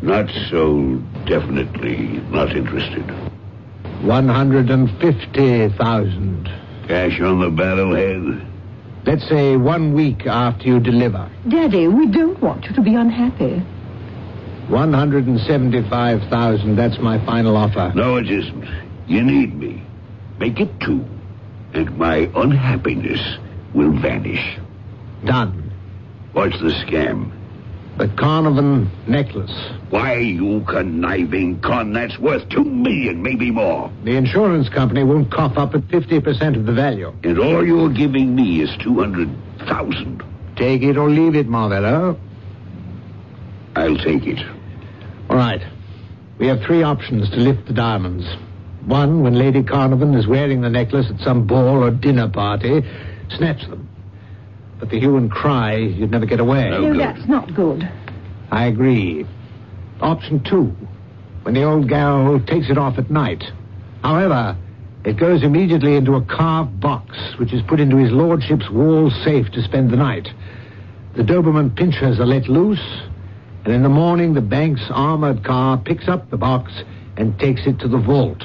Not 0.03 0.29
so 0.51 0.97
definitely 1.27 2.21
not 2.31 2.55
interested. 2.57 3.05
150,000. 4.03 6.49
Cash 6.87 7.21
on 7.21 7.41
the 7.41 7.51
barrelhead. 7.51 8.41
Let's 9.07 9.27
say 9.29 9.57
one 9.57 9.95
week 9.95 10.27
after 10.27 10.67
you 10.67 10.81
deliver. 10.81 11.31
Daddy, 11.49 11.87
we 11.87 12.09
don't 12.09 12.43
want 12.43 12.65
you 12.65 12.73
to 12.75 12.83
be 12.83 12.97
unhappy. 12.97 13.63
175,000. 14.69 16.75
That's 16.75 16.99
my 16.99 17.25
final 17.25 17.57
offer. 17.57 17.93
No, 17.95 18.17
it 18.17 18.29
isn't. 18.29 18.69
You 19.07 19.23
need 19.23 19.55
me. 19.55 19.81
Make 20.39 20.59
it 20.59 20.81
two. 20.81 21.05
And 21.73 21.97
my 21.97 22.29
unhappiness 22.35 23.21
will 23.75 23.93
vanish. 23.93 24.59
Done. 25.25 25.71
What's 26.33 26.59
the 26.61 26.73
scam? 26.85 27.31
The 27.99 28.09
Carnarvon 28.09 28.91
necklace. 29.07 29.51
Why, 29.89 30.17
you 30.17 30.63
conniving 30.69 31.61
con, 31.61 31.95
that's 31.95 32.19
worth 32.19 32.47
two 32.51 32.65
million, 32.65 33.23
maybe 33.23 33.51
more. 33.51 33.91
The 34.05 34.17
insurance 34.17 34.69
company 34.69 35.03
won't 35.03 35.31
cough 35.33 35.57
up 35.57 35.75
at 35.75 35.81
50% 35.89 36.57
of 36.57 36.67
the 36.67 36.73
value. 36.73 37.15
And 37.25 37.39
all 37.39 37.67
you're 37.67 37.89
giving 37.89 38.35
me 38.35 38.61
is 38.61 38.71
two 38.83 39.01
hundred 39.01 39.31
thousand. 39.61 40.23
Take 40.57 40.83
it 40.83 40.99
or 40.99 41.09
leave 41.09 41.37
it, 41.37 41.49
Marvello. 41.49 42.19
I'll 43.77 43.97
take 43.97 44.27
it. 44.27 44.45
All 45.31 45.37
right. 45.37 45.63
We 46.39 46.49
have 46.49 46.61
three 46.63 46.83
options 46.83 47.31
to 47.31 47.37
lift 47.37 47.67
the 47.67 47.73
diamonds. 47.73 48.27
One, 48.85 49.23
when 49.23 49.35
Lady 49.35 49.63
Carnarvon 49.63 50.15
is 50.15 50.27
wearing 50.27 50.61
the 50.61 50.69
necklace 50.71 51.07
at 51.11 51.21
some 51.21 51.47
ball 51.47 51.83
or 51.83 51.91
dinner 51.91 52.29
party, 52.29 52.83
snatch 53.31 53.63
them. 53.69 53.86
But 54.79 54.91
the 54.91 55.01
hue 55.01 55.17
and 55.17 55.31
cry, 55.31 55.77
you'd 55.77 56.11
never 56.11 56.27
get 56.27 56.41
away. 56.41 56.71
No. 56.71 56.93
No, 56.93 56.99
that's 56.99 57.27
not 57.29 57.55
good. 57.55 57.89
I 58.51 58.67
agree. 58.67 59.27
Option 60.01 60.43
two, 60.45 60.75
when 61.43 61.55
the 61.55 61.63
old 61.63 61.89
gal 61.89 62.39
takes 62.41 62.69
it 62.69 62.77
off 62.77 62.99
at 62.99 63.11
night. 63.11 63.43
However, 64.03 64.57
it 65.05 65.17
goes 65.17 65.43
immediately 65.43 65.97
into 65.97 66.15
a 66.15 66.21
carved 66.23 66.81
box, 66.81 67.17
which 67.39 67.53
is 67.53 67.63
put 67.63 67.81
into 67.81 67.97
his 67.97 68.13
lordship's 68.13 68.69
wall 68.71 69.11
safe 69.25 69.51
to 69.53 69.63
spend 69.63 69.91
the 69.91 69.97
night. 69.97 70.29
The 71.17 71.23
Doberman 71.23 71.75
pinchers 71.75 72.21
are 72.21 72.27
let 72.27 72.49
loose, 72.49 72.85
and 73.65 73.73
in 73.73 73.83
the 73.83 73.89
morning 73.89 74.35
the 74.35 74.43
bank's 74.43 74.85
armored 74.91 75.45
car 75.45 75.79
picks 75.79 76.09
up 76.09 76.29
the 76.31 76.37
box 76.37 76.73
and 77.17 77.39
takes 77.39 77.67
it 77.67 77.79
to 77.81 77.89
the 77.89 77.99
vault. 77.99 78.45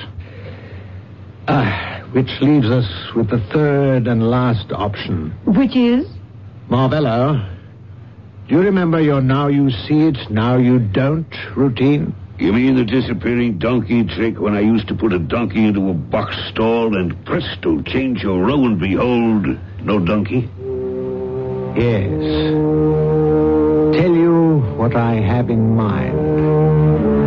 Ah, 1.48 2.02
which 2.14 2.30
leaves 2.42 2.68
us 2.68 2.88
with 3.16 3.30
the 3.30 3.40
third 3.52 4.08
and 4.08 4.30
last 4.30 4.72
option. 4.72 5.32
Which 5.46 5.76
is? 5.76 6.08
Marvello, 6.72 7.46
do 8.48 8.56
you 8.56 8.62
remember 8.62 9.02
your 9.02 9.20
now 9.20 9.48
you 9.48 9.70
see 9.72 10.04
it, 10.08 10.18
now 10.30 10.56
you 10.56 10.80
don't 10.80 11.28
routine? 11.54 12.16
You 12.40 12.54
mean 12.54 12.78
the 12.78 12.86
disappearing 12.86 13.58
donkey 13.58 14.06
trick 14.06 14.40
when 14.40 14.56
I 14.56 14.62
used 14.62 14.88
to 14.88 14.96
put 14.96 15.12
a 15.12 15.20
donkey 15.20 15.66
into 15.66 15.90
a 15.90 15.94
box 15.94 16.34
stall 16.50 16.96
and 16.96 17.26
presto, 17.26 17.82
change 17.82 18.24
your 18.24 18.46
row 18.46 18.64
and 18.64 18.80
behold, 18.80 19.48
no 19.84 20.00
donkey? 20.00 20.50
Yes. 21.78 22.10
Tell 23.94 24.16
you 24.16 24.64
what 24.78 24.96
I 24.96 25.16
have 25.16 25.50
in 25.50 25.76
mind. 25.76 27.21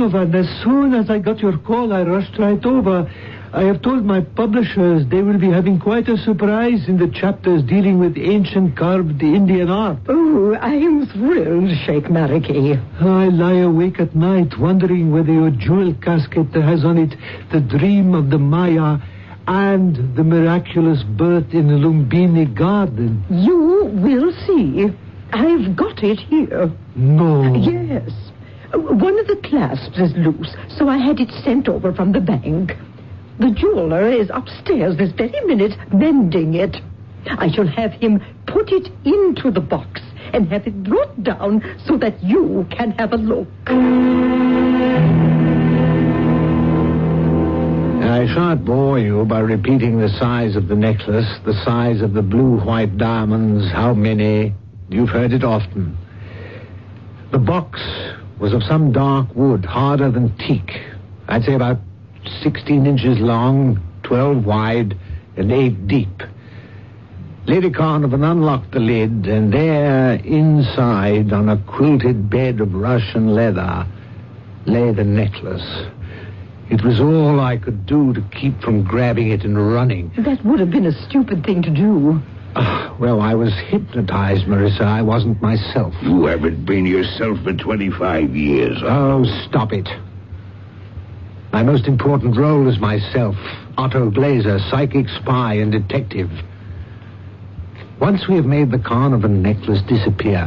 Lady 0.00 0.12
Carnarvon, 0.12 0.34
as 0.34 0.62
soon 0.62 0.94
as 0.94 1.10
I 1.10 1.18
got 1.18 1.40
your 1.40 1.58
call, 1.58 1.92
I 1.92 2.02
rushed 2.02 2.38
right 2.38 2.64
over. 2.64 3.10
I 3.52 3.64
have 3.64 3.82
told 3.82 4.04
my 4.04 4.20
publishers 4.20 5.06
they 5.10 5.22
will 5.22 5.38
be 5.38 5.50
having 5.50 5.78
quite 5.78 6.08
a 6.08 6.16
surprise 6.16 6.88
in 6.88 6.96
the 6.96 7.08
chapters 7.08 7.62
dealing 7.64 7.98
with 7.98 8.16
ancient 8.16 8.76
carved 8.78 9.20
Indian 9.22 9.68
art. 9.68 9.98
Oh, 10.08 10.54
I'm 10.56 11.06
thrilled, 11.06 11.70
Sheikh 11.84 12.04
Maraki. 12.04 12.80
I 13.00 13.28
lie 13.28 13.60
awake 13.60 14.00
at 14.00 14.14
night 14.14 14.58
wondering 14.58 15.12
whether 15.12 15.32
your 15.32 15.50
jewel 15.50 15.92
casket 16.02 16.54
has 16.54 16.84
on 16.84 16.96
it 16.96 17.14
the 17.52 17.60
dream 17.60 18.14
of 18.14 18.30
the 18.30 18.38
Maya 18.38 18.98
and 19.48 20.16
the 20.16 20.24
miraculous 20.24 21.02
birth 21.02 21.52
in 21.52 21.66
the 21.66 21.74
Lumbini 21.74 22.54
garden. 22.56 23.22
You 23.28 23.90
will 23.92 24.32
see. 24.46 24.86
I've 25.32 25.76
got 25.76 26.02
it 26.02 26.20
here. 26.20 26.70
No. 26.94 27.54
Yes. 27.54 28.29
One 28.72 29.18
of 29.18 29.26
the 29.26 29.40
clasps 29.42 29.98
is 29.98 30.12
loose, 30.16 30.54
so 30.68 30.88
I 30.88 30.96
had 30.96 31.18
it 31.20 31.30
sent 31.44 31.68
over 31.68 31.92
from 31.92 32.12
the 32.12 32.20
bank. 32.20 32.76
The 33.38 33.50
jeweler 33.50 34.08
is 34.08 34.30
upstairs 34.32 34.96
this 34.96 35.12
very 35.12 35.40
minute 35.46 35.76
mending 35.92 36.54
it. 36.54 36.76
I 37.26 37.50
shall 37.50 37.66
have 37.66 37.92
him 37.92 38.22
put 38.46 38.70
it 38.70 38.88
into 39.04 39.50
the 39.50 39.60
box 39.60 40.00
and 40.32 40.48
have 40.48 40.66
it 40.66 40.84
brought 40.84 41.22
down 41.22 41.62
so 41.84 41.96
that 41.98 42.22
you 42.22 42.66
can 42.70 42.92
have 42.92 43.12
a 43.12 43.16
look. 43.16 43.48
I 48.02 48.26
shan't 48.26 48.64
bore 48.64 48.98
you 48.98 49.24
by 49.24 49.40
repeating 49.40 49.98
the 49.98 50.10
size 50.10 50.54
of 50.54 50.68
the 50.68 50.76
necklace, 50.76 51.38
the 51.44 51.54
size 51.64 52.02
of 52.02 52.12
the 52.12 52.22
blue-white 52.22 52.98
diamonds, 52.98 53.72
how 53.72 53.94
many. 53.94 54.54
You've 54.90 55.08
heard 55.08 55.32
it 55.32 55.44
often. 55.44 55.96
The 57.32 57.38
box 57.38 57.80
was 58.40 58.54
of 58.54 58.62
some 58.62 58.90
dark 58.90 59.28
wood, 59.36 59.64
harder 59.64 60.10
than 60.10 60.36
teak. 60.38 60.80
I'd 61.28 61.44
say 61.44 61.54
about 61.54 61.78
16 62.42 62.86
inches 62.86 63.18
long, 63.20 63.80
12 64.02 64.44
wide, 64.44 64.96
and 65.36 65.52
8 65.52 65.86
deep. 65.86 66.22
Lady 67.46 67.70
Carnarvon 67.70 68.24
unlocked 68.24 68.72
the 68.72 68.80
lid, 68.80 69.26
and 69.26 69.52
there, 69.52 70.14
inside, 70.14 71.32
on 71.32 71.48
a 71.48 71.56
quilted 71.58 72.30
bed 72.30 72.60
of 72.60 72.74
Russian 72.74 73.34
leather, 73.34 73.86
lay 74.66 74.92
the 74.92 75.04
necklace. 75.04 75.86
It 76.70 76.84
was 76.84 77.00
all 77.00 77.40
I 77.40 77.56
could 77.56 77.84
do 77.84 78.12
to 78.14 78.20
keep 78.30 78.60
from 78.62 78.84
grabbing 78.84 79.30
it 79.30 79.44
and 79.44 79.72
running. 79.72 80.12
That 80.18 80.44
would 80.44 80.60
have 80.60 80.70
been 80.70 80.86
a 80.86 81.08
stupid 81.08 81.44
thing 81.44 81.62
to 81.62 81.70
do. 81.70 82.22
Ah, 82.56 82.96
well, 83.00 83.20
I 83.20 83.34
was 83.34 83.52
hypnotized, 83.54 84.46
Marissa. 84.46 84.82
I 84.82 85.02
wasn't 85.02 85.40
myself. 85.40 85.94
You 86.02 86.26
haven't 86.26 86.64
been 86.64 86.86
yourself 86.86 87.38
for 87.42 87.52
25 87.52 88.34
years. 88.34 88.78
Oh, 88.82 89.24
stop 89.48 89.72
it. 89.72 89.88
My 91.52 91.62
most 91.62 91.86
important 91.86 92.36
role 92.36 92.68
is 92.68 92.78
myself, 92.78 93.34
Otto 93.76 94.10
Glazer, 94.10 94.60
psychic 94.70 95.08
spy 95.08 95.54
and 95.54 95.72
detective. 95.72 96.30
Once 98.00 98.28
we 98.28 98.36
have 98.36 98.46
made 98.46 98.70
the 98.70 98.78
Carnarvon 98.78 99.42
necklace 99.42 99.82
disappear, 99.82 100.46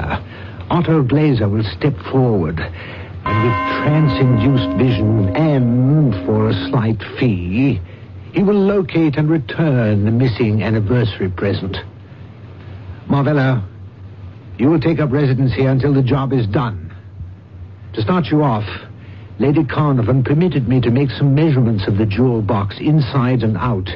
Otto 0.70 1.04
Glazer 1.04 1.52
will 1.52 1.64
step 1.78 1.96
forward, 2.10 2.60
and 2.60 3.44
with 3.44 3.54
trance-induced 3.84 4.78
vision 4.78 5.36
and 5.36 6.14
for 6.26 6.50
a 6.50 6.70
slight 6.70 7.02
fee, 7.20 7.82
he 8.32 8.42
will 8.42 8.56
locate 8.60 9.18
and 9.18 9.30
return 9.30 10.06
the 10.06 10.12
missing 10.12 10.64
anniversary 10.64 11.30
present. 11.30 11.78
Marvello, 13.08 13.64
you 14.58 14.70
will 14.70 14.80
take 14.80 15.00
up 15.00 15.12
residence 15.12 15.54
here 15.54 15.70
until 15.70 15.94
the 15.94 16.04
job 16.04 16.34
is 16.34 16.48
done. 16.48 16.94
To 17.94 18.02
start 18.02 18.28
you 18.28 18.44
off, 18.44 18.68
Lady 19.40 19.64
Carnarvon 19.64 20.24
permitted 20.24 20.68
me 20.68 20.80
to 20.82 20.92
make 20.92 21.10
some 21.10 21.34
measurements 21.34 21.88
of 21.88 21.98
the 21.98 22.06
jewel 22.06 22.42
box 22.42 22.78
inside 22.80 23.44
and 23.44 23.58
out. 23.58 23.90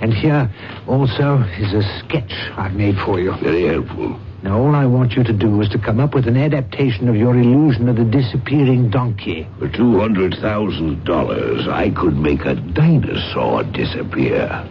And 0.00 0.14
here 0.14 0.50
also 0.86 1.42
is 1.58 1.72
a 1.72 1.82
sketch 2.00 2.32
I've 2.56 2.74
made 2.74 2.96
for 3.04 3.20
you. 3.20 3.34
Very 3.42 3.66
helpful. 3.66 4.18
Now, 4.44 4.58
all 4.58 4.74
I 4.74 4.86
want 4.86 5.12
you 5.12 5.24
to 5.24 5.32
do 5.32 5.60
is 5.62 5.68
to 5.70 5.78
come 5.78 6.00
up 6.00 6.14
with 6.14 6.28
an 6.28 6.36
adaptation 6.36 7.08
of 7.08 7.16
your 7.16 7.34
illusion 7.34 7.88
of 7.88 7.96
the 7.96 8.04
disappearing 8.04 8.90
donkey. 8.90 9.48
For 9.58 9.68
$200,000, 9.68 11.68
I 11.68 11.90
could 11.90 12.16
make 12.16 12.44
a 12.44 12.54
dinosaur 12.54 13.64
disappear. 13.64 14.68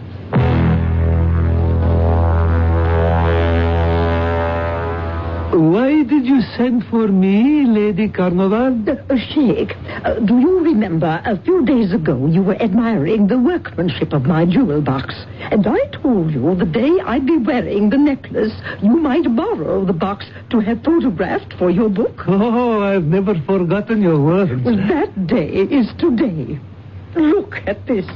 Did 6.08 6.26
you 6.26 6.42
send 6.56 6.84
for 6.90 7.08
me, 7.08 7.64
Lady 7.66 8.08
Carnarvon? 8.10 8.86
Uh, 8.86 9.16
Sheikh, 9.16 9.72
uh, 10.04 10.20
do 10.20 10.38
you 10.38 10.60
remember 10.60 11.22
a 11.24 11.40
few 11.42 11.64
days 11.64 11.94
ago 11.94 12.26
you 12.26 12.42
were 12.42 12.60
admiring 12.60 13.26
the 13.26 13.38
workmanship 13.38 14.12
of 14.12 14.24
my 14.24 14.44
jewel 14.44 14.82
box? 14.82 15.14
And 15.50 15.66
I 15.66 15.86
told 16.02 16.30
you 16.30 16.54
the 16.56 16.66
day 16.66 16.90
I'd 17.06 17.26
be 17.26 17.38
wearing 17.38 17.88
the 17.88 17.96
necklace, 17.96 18.52
you 18.82 18.96
might 18.96 19.24
borrow 19.34 19.86
the 19.86 19.94
box 19.94 20.26
to 20.50 20.60
have 20.60 20.82
photographed 20.82 21.54
for 21.58 21.70
your 21.70 21.88
book. 21.88 22.20
Oh, 22.26 22.82
I've 22.82 23.04
never 23.04 23.34
forgotten 23.46 24.02
your 24.02 24.22
words. 24.22 24.62
Well, 24.62 24.76
that 24.76 25.26
day 25.26 25.48
is 25.48 25.88
today. 25.98 26.58
Look 27.16 27.54
at 27.66 27.86
this. 27.86 28.06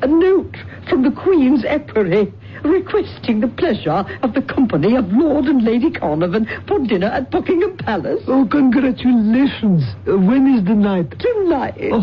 A 0.00 0.06
note 0.06 0.56
from 0.88 1.02
the 1.02 1.10
Queen's 1.10 1.64
Equerry 1.64 2.32
requesting 2.64 3.40
the 3.40 3.48
pleasure 3.48 4.04
of 4.22 4.32
the 4.34 4.42
company 4.42 4.96
of 4.96 5.10
Lord 5.12 5.46
and 5.46 5.62
Lady 5.64 5.90
Carnarvon 5.90 6.46
for 6.66 6.78
dinner 6.80 7.08
at 7.08 7.30
Buckingham 7.30 7.76
Palace. 7.78 8.22
Oh, 8.26 8.46
congratulations. 8.50 9.82
Uh, 10.06 10.16
When 10.18 10.46
is 10.54 10.64
the 10.64 10.74
night? 10.74 11.10
Tonight. 11.18 11.78
Oh. 11.92 12.02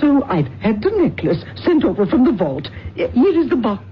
So 0.00 0.22
I've 0.24 0.48
had 0.60 0.82
the 0.82 0.90
necklace 0.90 1.42
sent 1.64 1.84
over 1.84 2.06
from 2.06 2.24
the 2.24 2.32
vault. 2.32 2.68
Here 2.94 3.08
is 3.14 3.48
the 3.48 3.56
box. 3.56 3.84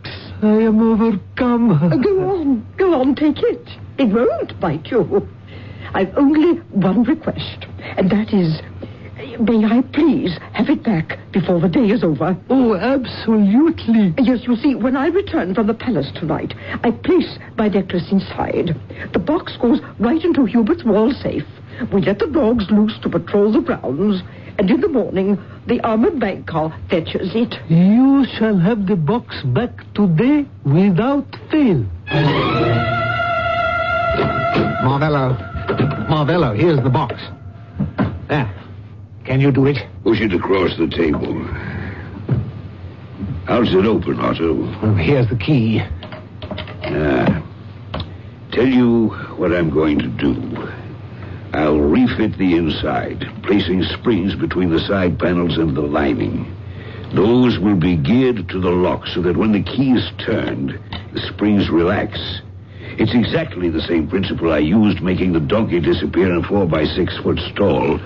I 0.43 0.49
am 0.69 0.81
overcome. 0.81 1.71
Uh, 1.71 1.97
Go 1.97 2.31
on, 2.31 2.67
go 2.77 3.01
on, 3.01 3.15
take 3.15 3.39
it. 3.43 3.67
It 3.99 4.13
won't 4.13 4.59
bite 4.61 4.87
you. 4.91 5.27
I've 5.95 6.15
only 6.19 6.57
one 6.73 7.05
request, 7.05 7.67
and 7.97 8.11
that 8.11 8.35
is, 8.35 8.61
may 9.17 9.65
I 9.65 9.83
please 9.93 10.39
have 10.53 10.69
it 10.69 10.83
back 10.83 11.19
before 11.33 11.61
the 11.61 11.69
day 11.69 11.91
is 11.91 12.05
over? 12.05 12.37
Oh, 12.51 12.75
absolutely. 12.75 14.15
Yes, 14.19 14.41
you 14.47 14.57
see, 14.57 14.75
when 14.75 14.97
I 14.97 15.07
return 15.09 15.55
from 15.55 15.67
the 15.67 15.75
palace 15.75 16.11
tonight, 16.15 16.55
I 16.85 16.91
place 16.91 17.39
my 17.57 17.69
necklace 17.69 18.11
inside. 18.11 18.79
The 19.13 19.19
box 19.19 19.57
goes 19.57 19.81
right 19.99 20.23
into 20.23 20.45
Hubert's 20.45 20.85
wall 20.85 21.13
safe. 21.13 21.47
We 21.93 22.01
let 22.03 22.19
the 22.19 22.27
dogs 22.27 22.71
loose 22.71 22.99
to 23.03 23.09
patrol 23.09 23.53
the 23.53 23.61
grounds, 23.61 24.23
and 24.59 24.71
in 24.71 24.81
the 24.81 24.89
morning, 24.89 25.39
the 25.67 25.81
armored 25.81 26.19
bank 26.19 26.47
car 26.47 26.75
fetches 26.89 27.35
it. 27.35 27.55
You 27.69 28.25
shall 28.39 28.59
have 28.59 28.87
the 28.87 28.97
box 28.97 29.43
back 29.45 29.71
today 29.95 30.47
without 30.65 31.27
fail. 31.51 31.85
Marvello. 34.83 35.37
Marvello, 36.09 36.57
here's 36.57 36.83
the 36.83 36.91
box. 36.91 37.15
There. 38.29 38.66
Can 39.27 39.41
you 39.41 39.51
do 39.51 39.67
it? 39.67 39.79
Push 40.05 40.21
it 40.21 40.33
across 40.33 40.77
the 40.77 40.87
table. 40.87 41.43
How's 43.47 43.75
it 43.75 43.85
open, 43.85 44.21
Otto? 44.21 44.55
Well, 44.55 44.95
here's 44.95 45.29
the 45.29 45.37
key. 45.37 45.83
Ah. 45.83 47.43
Tell 48.53 48.69
you 48.69 49.09
what 49.37 49.53
I'm 49.53 49.71
going 49.71 49.99
to 49.99 50.09
do. 50.09 50.69
I'll 51.53 51.81
refit 51.81 52.39
the 52.39 52.55
inside, 52.57 53.27
placing 53.43 53.83
springs 53.85 54.37
between 54.37 54.71
the 54.71 54.81
side 54.81 55.19
panels 55.19 55.59
and 55.59 55.77
the 55.77 55.83
lining. 55.83 56.55
Those 57.13 57.59
will 57.59 57.77
be 57.77 57.97
geared 57.97 58.49
to 58.51 58.61
the 58.61 58.71
lock 58.71 59.07
so 59.09 59.23
that 59.23 59.37
when 59.37 59.53
the 59.53 59.63
key 59.63 59.91
is 59.91 60.09
turned, 60.19 60.79
the 61.13 61.21
springs 61.21 61.69
relax. 61.69 62.43
It's 62.99 63.13
exactly 63.15 63.69
the 63.69 63.83
same 63.83 64.09
principle 64.09 64.53
I 64.53 64.59
used 64.59 65.03
making 65.03 65.33
the 65.35 65.41
donkey 65.41 65.81
disappear 65.81 66.31
in 66.31 66.43
a 66.43 66.49
four 66.49 66.67
by 66.67 66.85
six 66.85 67.17
foot 67.19 67.39
stall. 67.53 68.01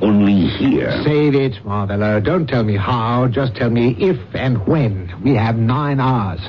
Only 0.00 0.48
here. 0.48 0.90
Save 1.04 1.34
it, 1.34 1.62
Marvello. 1.64 2.24
Don't 2.24 2.46
tell 2.46 2.62
me 2.62 2.76
how, 2.76 3.28
just 3.28 3.54
tell 3.54 3.68
me 3.68 3.94
if 3.98 4.16
and 4.34 4.66
when. 4.66 5.12
We 5.22 5.34
have 5.34 5.56
nine 5.56 6.00
hours. 6.00 6.40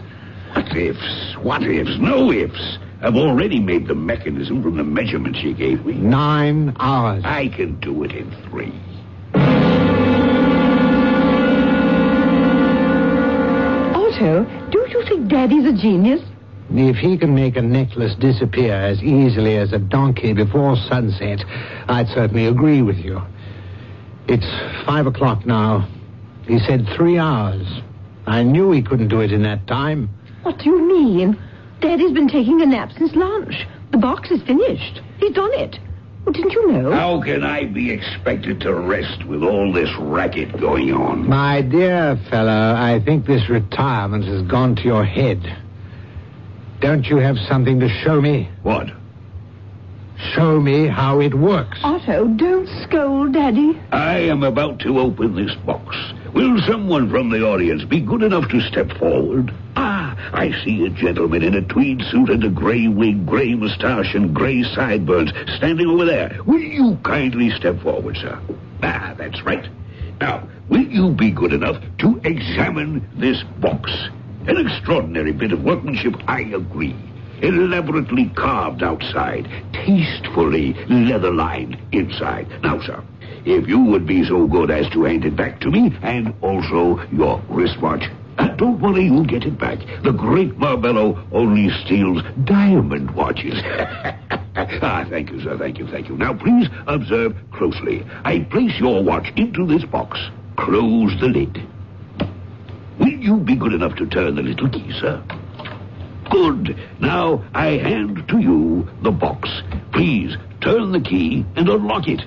What 0.54 0.76
ifs? 0.76 1.36
What 1.42 1.64
ifs? 1.64 1.98
No 2.00 2.32
ifs. 2.32 2.78
I've 3.02 3.16
already 3.16 3.60
made 3.60 3.88
the 3.88 3.96
mechanism 3.96 4.64
from 4.64 4.78
the 4.78 4.84
measurements 4.84 5.40
you 5.42 5.54
gave 5.54 5.86
me. 5.86 5.96
Nine 5.96 6.76
hours. 6.80 7.24
I 7.26 7.50
can 7.50 7.80
do 7.80 8.04
it 8.04 8.12
in 8.12 8.32
three. 8.50 8.74
Otto, 13.96 14.46
do 14.72 14.80
you 14.90 15.04
think 15.08 15.30
Daddy's 15.30 15.66
a 15.66 15.74
genius? 15.74 16.22
If 16.74 16.98
he 16.98 17.18
can 17.18 17.36
make 17.36 17.58
a 17.58 17.62
necklace 17.62 18.16
disappear 18.16 18.74
as 18.74 19.04
easily 19.04 19.58
as 19.58 19.74
a 19.74 19.80
donkey 19.80 20.34
before 20.34 20.78
sunset, 20.88 21.44
I'd 21.90 22.08
certainly 22.08 22.46
agree 22.48 22.82
with 22.82 22.98
you. 22.98 23.22
It's 24.28 24.48
five 24.86 25.06
o'clock 25.06 25.46
now. 25.46 25.88
He 26.48 26.60
said 26.60 26.88
three 26.96 27.18
hours. 27.18 27.68
I 28.26 28.44
knew 28.44 28.72
he 28.72 28.82
couldn't 28.82 29.10
do 29.10 29.20
it 29.20 29.34
in 29.34 29.44
that 29.44 29.68
time. 29.68 30.10
What 30.44 30.60
do 30.60 30.70
you 30.70 30.88
mean? 30.88 31.38
Daddy's 31.82 32.14
been 32.14 32.30
taking 32.30 32.62
a 32.62 32.66
nap 32.66 32.92
since 32.98 33.16
lunch. 33.16 33.66
The 33.92 33.98
box 33.98 34.32
is 34.32 34.42
finished. 34.44 35.02
He's 35.18 35.34
done 35.34 35.52
it. 35.54 35.78
Well, 36.24 36.34
didn't 36.34 36.52
you 36.54 36.72
know? 36.72 36.92
How 36.92 37.22
can 37.22 37.44
I 37.44 37.66
be 37.66 37.92
expected 37.92 38.62
to 38.62 38.74
rest 38.76 39.26
with 39.26 39.44
all 39.44 39.74
this 39.74 39.90
racket 39.98 40.58
going 40.60 40.94
on? 40.94 41.28
My 41.28 41.62
dear 41.62 42.16
fellow, 42.30 42.76
I 42.78 43.02
think 43.04 43.26
this 43.26 43.50
retirement 43.50 44.26
has 44.26 44.44
gone 44.44 44.76
to 44.76 44.84
your 44.84 45.04
head. 45.04 45.58
Don't 46.82 47.06
you 47.06 47.18
have 47.18 47.38
something 47.48 47.80
to 47.80 47.88
show 47.88 48.20
me? 48.20 48.50
What? 48.64 48.90
Show 50.34 50.60
me 50.60 50.88
how 50.88 51.20
it 51.20 51.34
works. 51.36 51.80
Otto, 51.84 52.28
don't 52.28 52.68
scold 52.84 53.34
Daddy. 53.34 53.80
I 53.92 54.18
am 54.20 54.42
about 54.44 54.80
to 54.80 55.00
open 55.00 55.36
this 55.36 55.56
box. 55.66 55.96
Will 56.34 56.60
someone 56.68 57.10
from 57.10 57.30
the 57.30 57.44
audience 57.44 57.84
be 57.86 58.00
good 58.02 58.24
enough 58.24 58.50
to 58.50 58.62
step 58.62 58.92
forward? 58.98 59.54
Ah, 59.76 60.16
I 60.34 60.52
see 60.64 60.84
a 60.86 60.90
gentleman 60.90 61.44
in 61.44 61.54
a 61.54 61.62
tweed 61.62 62.02
suit 62.10 62.30
and 62.32 62.44
a 62.44 62.50
gray 62.50 62.88
wig, 62.88 63.28
gray 63.28 63.54
mustache, 63.54 64.16
and 64.16 64.34
gray 64.34 64.64
sideburns 64.64 65.32
standing 65.58 65.88
over 65.88 66.06
there. 66.06 66.36
Will 66.46 66.62
you 66.62 66.98
kindly 67.04 67.52
step 67.52 67.80
forward, 67.82 68.18
sir? 68.18 68.40
Ah, 68.82 69.14
that's 69.18 69.44
right. 69.44 69.68
Now, 70.20 70.48
will 70.70 70.82
you 70.88 71.12
be 71.12 71.30
good 71.30 71.54
enough 71.54 71.82
to 72.00 72.20
examine 72.24 73.08
this 73.16 73.44
box? 73.60 73.92
An 74.52 74.68
extraordinary 74.68 75.32
bit 75.32 75.54
of 75.54 75.64
workmanship, 75.64 76.14
I 76.28 76.42
agree. 76.42 76.94
Elaborately 77.42 78.30
carved 78.36 78.84
outside, 78.84 79.50
tastefully 79.72 80.74
leather-lined 80.90 81.78
inside. 81.94 82.50
Now, 82.62 82.82
sir, 82.82 83.02
if 83.46 83.66
you 83.66 83.80
would 83.80 84.06
be 84.06 84.26
so 84.26 84.48
good 84.48 84.70
as 84.70 84.90
to 84.90 85.06
hand 85.06 85.24
it 85.24 85.38
back 85.38 85.62
to 85.62 85.72
me, 85.72 85.98
and 86.02 86.34
also 86.42 87.02
your 87.14 87.42
wristwatch. 87.48 88.04
Uh, 88.38 88.50
don't 88.58 88.82
worry, 88.82 89.06
you'll 89.06 89.24
get 89.24 89.46
it 89.46 89.58
back. 89.58 89.80
The 90.04 90.12
great 90.12 90.60
Marvello 90.60 91.26
only 91.32 91.70
steals 91.86 92.22
diamond 92.44 93.12
watches. 93.12 93.54
ah, 94.58 95.06
thank 95.10 95.32
you, 95.32 95.40
sir. 95.40 95.58
Thank 95.58 95.80
you, 95.80 95.88
thank 95.88 96.10
you. 96.10 96.18
Now, 96.18 96.34
please 96.34 96.68
observe 96.88 97.38
closely. 97.54 98.06
I 98.26 98.40
place 98.40 98.78
your 98.82 99.02
watch 99.02 99.32
into 99.38 99.66
this 99.66 99.86
box. 99.86 100.20
Close 100.58 101.18
the 101.22 101.30
lid. 101.30 101.71
You 103.22 103.38
be 103.38 103.56
good 103.56 103.74
enough 103.74 103.96
to 103.98 104.08
turn 104.08 104.34
the 104.34 104.42
little 104.42 104.68
key, 104.68 104.92
sir? 105.00 105.24
Good. 106.32 106.76
Now 107.00 107.46
I 107.54 107.78
hand 107.78 108.28
to 108.30 108.40
you 108.40 108.90
the 109.04 109.12
box. 109.12 109.48
Please 109.94 110.36
turn 110.60 110.92
the 110.92 111.00
key 111.00 111.46
and 111.56 111.70
unlock 111.70 112.08
it. 112.08 112.22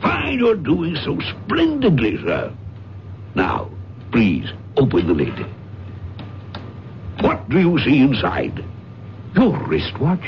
Fine, 0.00 0.38
you're 0.38 0.54
doing 0.54 0.94
so 1.04 1.18
splendidly, 1.18 2.18
sir. 2.18 2.54
Now, 3.34 3.68
please 4.12 4.48
open 4.76 5.08
the 5.08 5.14
lid. 5.14 5.44
What 7.20 7.48
do 7.48 7.58
you 7.58 7.80
see 7.80 7.98
inside? 7.98 8.64
Your 9.34 9.58
wristwatch? 9.66 10.24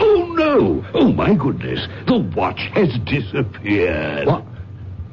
Oh, 0.00 0.34
no. 0.38 0.86
Oh, 0.94 1.12
my 1.12 1.34
goodness. 1.34 1.86
The 2.06 2.16
watch 2.34 2.60
has 2.72 2.98
disappeared. 3.00 4.26
What? 4.26 4.44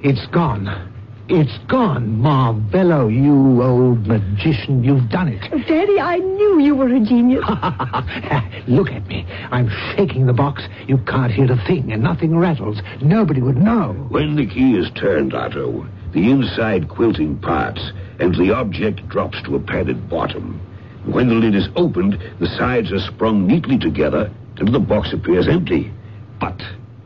It's 0.02 0.26
gone. 0.28 0.94
It's 1.28 1.58
gone. 1.68 2.22
Marvello, 2.22 3.12
you 3.12 3.64
old 3.64 4.06
magician. 4.06 4.84
You've 4.84 5.10
done 5.10 5.28
it. 5.28 5.44
Oh, 5.52 5.58
Daddy, 5.58 6.00
I 6.00 6.18
knew 6.18 6.60
you 6.60 6.76
were 6.76 6.88
a 6.88 7.00
genius. 7.00 7.44
Look 8.68 8.90
at 8.90 9.08
me. 9.08 9.26
I'm 9.50 9.70
shaking 9.96 10.28
the 10.28 10.34
box. 10.34 10.64
You 10.88 11.00
can't 11.00 11.32
hear 11.32 11.52
a 11.52 11.58
thing, 11.66 11.92
and 11.92 12.04
nothing 12.04 12.38
rattles. 12.38 12.80
Nobody 13.02 13.42
would 13.42 13.58
know. 13.58 13.94
When 14.10 14.36
the 14.36 14.46
key 14.46 14.76
is 14.76 14.92
turned, 14.92 15.34
Otto, 15.34 15.88
the 16.14 16.30
inside 16.30 16.90
quilting 16.90 17.40
parts 17.40 17.92
and 18.20 18.36
the 18.36 18.54
object 18.54 19.08
drops 19.10 19.42
to 19.44 19.56
a 19.56 19.60
padded 19.60 20.08
bottom. 20.08 20.62
When 21.06 21.30
the 21.30 21.36
lid 21.36 21.56
is 21.56 21.70
opened, 21.76 22.22
the 22.40 22.48
sides 22.48 22.92
are 22.92 23.00
sprung 23.00 23.48
neatly 23.48 23.80
together 23.80 24.32
and 24.58 24.74
the 24.74 24.80
box 24.80 25.12
appears 25.12 25.48
empty. 25.48 25.92
But 26.40 26.62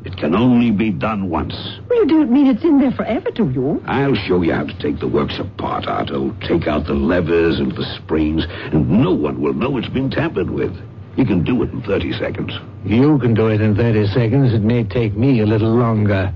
it 0.05 0.15
can 0.17 0.35
only 0.35 0.71
be 0.71 0.91
done 0.91 1.29
once. 1.29 1.53
Well, 1.89 1.99
you 1.99 2.07
don't 2.07 2.31
mean 2.31 2.47
it's 2.47 2.63
in 2.63 2.79
there 2.79 2.91
forever, 2.91 3.31
do 3.31 3.49
you? 3.49 3.83
I'll 3.85 4.15
show 4.15 4.41
you 4.41 4.53
how 4.53 4.63
to 4.63 4.79
take 4.79 4.99
the 4.99 5.07
works 5.07 5.37
apart, 5.39 5.87
Otto. 5.87 6.35
Take 6.47 6.67
out 6.67 6.85
the 6.85 6.93
levers 6.93 7.59
and 7.59 7.71
the 7.75 7.83
springs, 7.95 8.45
and 8.47 8.89
no 8.89 9.13
one 9.13 9.41
will 9.41 9.53
know 9.53 9.77
it's 9.77 9.89
been 9.89 10.09
tampered 10.09 10.49
with. 10.49 10.75
You 11.17 11.25
can 11.25 11.43
do 11.43 11.61
it 11.63 11.71
in 11.71 11.81
30 11.81 12.13
seconds. 12.13 12.53
You 12.85 13.19
can 13.19 13.33
do 13.33 13.47
it 13.47 13.59
in 13.59 13.75
30 13.75 14.07
seconds. 14.07 14.53
It 14.53 14.61
may 14.61 14.85
take 14.85 15.17
me 15.17 15.41
a 15.41 15.45
little 15.45 15.75
longer. 15.75 16.33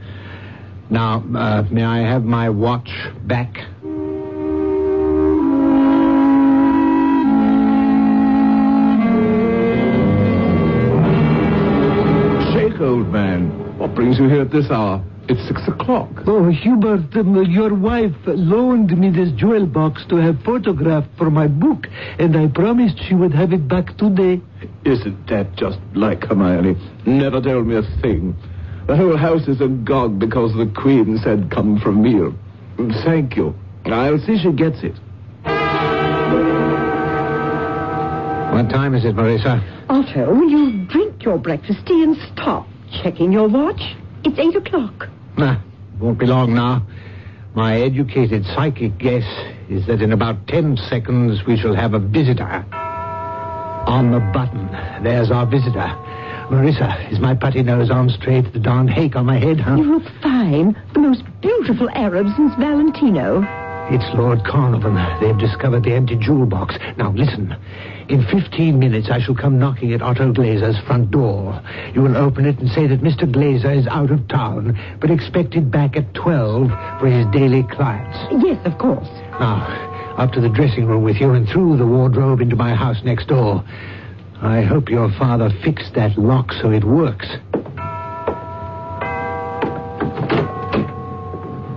Now, 0.89 1.23
uh, 1.33 1.63
may 1.71 1.83
I 1.83 1.99
have 1.99 2.23
my 2.25 2.49
watch 2.49 2.89
back? 3.23 3.59
Old 12.83 13.07
man. 13.13 13.77
What 13.79 13.95
brings 13.95 14.19
you 14.19 14.27
here 14.27 14.41
at 14.41 14.51
this 14.51 14.69
hour? 14.69 15.01
It's 15.29 15.47
six 15.47 15.65
o'clock. 15.69 16.09
Oh, 16.27 16.49
Hubert, 16.49 17.15
um, 17.15 17.45
your 17.45 17.73
wife 17.73 18.13
loaned 18.25 18.97
me 18.97 19.09
this 19.09 19.31
jewel 19.37 19.65
box 19.65 20.03
to 20.09 20.17
have 20.17 20.41
photographed 20.43 21.07
for 21.17 21.31
my 21.31 21.47
book, 21.47 21.87
and 22.19 22.35
I 22.35 22.47
promised 22.47 22.99
she 23.07 23.15
would 23.15 23.33
have 23.33 23.53
it 23.53 23.69
back 23.69 23.95
today. 23.95 24.41
Isn't 24.83 25.27
that 25.27 25.55
just 25.55 25.79
like 25.95 26.25
Hermione? 26.25 26.75
Never 27.05 27.39
told 27.39 27.67
me 27.67 27.77
a 27.77 27.83
thing. 28.01 28.35
The 28.87 28.97
whole 28.97 29.15
house 29.15 29.47
is 29.47 29.61
agog 29.61 30.19
because 30.19 30.53
the 30.53 30.69
Queen 30.75 31.17
said 31.23 31.49
come 31.49 31.79
from 31.79 32.03
meal. 32.03 32.35
Thank 33.05 33.37
you. 33.37 33.55
I'll 33.85 34.19
see 34.19 34.37
she 34.37 34.51
gets 34.51 34.83
it. 34.83 34.99
What 38.51 38.69
time 38.69 38.93
is 38.93 39.05
it, 39.05 39.15
Marissa? 39.15 39.63
Otto, 39.87 40.33
will 40.33 40.49
you 40.49 40.85
drink 40.87 41.23
your 41.23 41.37
breakfast 41.37 41.79
tea 41.87 42.03
and 42.03 42.17
stop 42.33 42.67
checking 43.01 43.31
your 43.31 43.47
watch? 43.47 43.81
It's 44.23 44.37
eight 44.39 44.55
o'clock. 44.55 45.09
Nah, 45.37 45.57
Won't 45.99 46.19
be 46.19 46.25
long 46.25 46.53
now. 46.53 46.85
My 47.55 47.79
educated 47.81 48.45
psychic 48.45 48.97
guess 48.97 49.23
is 49.69 49.85
that 49.87 50.01
in 50.01 50.11
about 50.11 50.47
ten 50.47 50.77
seconds 50.89 51.45
we 51.45 51.57
shall 51.57 51.75
have 51.75 51.93
a 51.93 51.99
visitor. 51.99 52.65
On 53.85 54.11
the 54.11 54.19
button. 54.33 54.67
There's 55.03 55.29
our 55.29 55.45
visitor. 55.45 55.91
Marissa, 56.49 57.11
is 57.11 57.19
my 57.19 57.35
putty 57.35 57.63
nose 57.63 57.89
on 57.91 58.09
straight? 58.09 58.51
The 58.53 58.59
darn 58.59 58.87
hake 58.87 59.15
on 59.15 59.25
my 59.25 59.37
head, 59.39 59.59
huh? 59.59 59.75
You 59.75 59.99
look 59.99 60.11
fine. 60.21 60.75
The 60.93 60.99
most 60.99 61.23
beautiful 61.41 61.89
Arab 61.91 62.27
since 62.35 62.53
Valentino. 62.55 63.41
It's 63.91 64.15
Lord 64.15 64.45
Carnarvon. 64.45 64.95
They've 65.19 65.37
discovered 65.37 65.83
the 65.83 65.93
empty 65.93 66.15
jewel 66.15 66.45
box. 66.45 66.75
Now, 66.97 67.11
listen. 67.11 67.55
In 68.07 68.25
15 68.25 68.79
minutes, 68.79 69.09
I 69.11 69.19
shall 69.19 69.35
come 69.35 69.59
knocking 69.59 69.93
at 69.93 70.01
Otto 70.01 70.31
Glazer's 70.31 70.79
front 70.87 71.11
door. 71.11 71.61
You 71.93 72.01
will 72.01 72.15
open 72.15 72.45
it 72.45 72.57
and 72.59 72.69
say 72.69 72.87
that 72.87 73.01
Mr. 73.01 73.29
Glazer 73.29 73.77
is 73.77 73.85
out 73.87 74.09
of 74.09 74.27
town, 74.29 74.79
but 74.99 75.11
expected 75.11 75.69
back 75.69 75.97
at 75.97 76.13
12 76.13 76.69
for 76.99 77.07
his 77.07 77.25
daily 77.27 77.63
clients. 77.71 78.17
Yes, 78.43 78.59
of 78.65 78.77
course. 78.77 79.07
Now, 79.39 80.15
up 80.17 80.31
to 80.31 80.41
the 80.41 80.49
dressing 80.49 80.85
room 80.85 81.03
with 81.03 81.17
you 81.17 81.31
and 81.31 81.47
through 81.47 81.77
the 81.77 81.85
wardrobe 81.85 82.41
into 82.41 82.55
my 82.55 82.73
house 82.73 83.03
next 83.03 83.27
door. 83.27 83.63
I 84.41 84.61
hope 84.61 84.89
your 84.89 85.11
father 85.19 85.49
fixed 85.63 85.93
that 85.95 86.17
lock 86.17 86.51
so 86.53 86.71
it 86.71 86.83
works. 86.83 87.27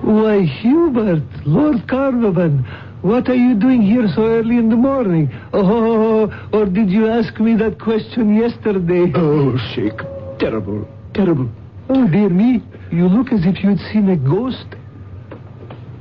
Why, 0.07 0.43
Hubert, 0.43 1.25
Lord 1.45 1.89
Carnarvon, 1.89 2.65
what 3.03 3.29
are 3.29 3.35
you 3.35 3.57
doing 3.57 3.83
here 3.83 4.07
so 4.15 4.25
early 4.25 4.57
in 4.57 4.69
the 4.69 4.77
morning? 4.77 5.29
Oh, 5.53 6.31
or 6.53 6.67
did 6.67 6.91
you 6.91 7.09
ask 7.09 7.41
me 7.41 7.57
that 7.57 7.81
question 7.81 8.37
yesterday? 8.37 9.11
Oh, 9.17 9.57
Sheikh, 9.75 9.99
terrible, 10.39 10.87
terrible. 11.13 11.51
Oh, 11.89 12.07
dear 12.07 12.29
me, 12.29 12.63
you 12.93 13.09
look 13.09 13.33
as 13.33 13.41
if 13.45 13.65
you'd 13.65 13.81
seen 13.93 14.09
a 14.09 14.17
ghost. 14.17 14.67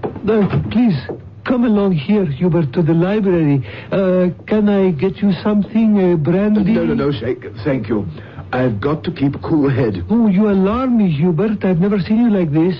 Uh, 0.03 0.61
please, 0.69 0.99
come 1.43 1.63
along 1.63 1.93
here, 1.93 2.27
Hubert, 2.27 2.73
to 2.73 2.83
the 2.83 2.93
library. 2.93 3.67
Uh, 3.91 4.27
can 4.45 4.69
I 4.69 4.91
get 4.91 5.17
you 5.17 5.31
something, 5.41 5.97
uh, 6.13 6.15
brandy? 6.17 6.73
No, 6.73 6.85
no, 6.85 6.93
no, 6.93 7.11
Sheikh, 7.11 7.43
thank 7.63 7.89
you. 7.89 8.05
I've 8.51 8.79
got 8.79 9.03
to 9.05 9.11
keep 9.11 9.33
a 9.33 9.39
cool 9.39 9.67
head. 9.67 10.05
Oh, 10.11 10.27
you 10.27 10.47
alarm 10.51 10.99
me, 10.99 11.09
Hubert. 11.11 11.65
I've 11.65 11.79
never 11.79 11.99
seen 11.99 12.19
you 12.19 12.29
like 12.29 12.51
this. 12.51 12.75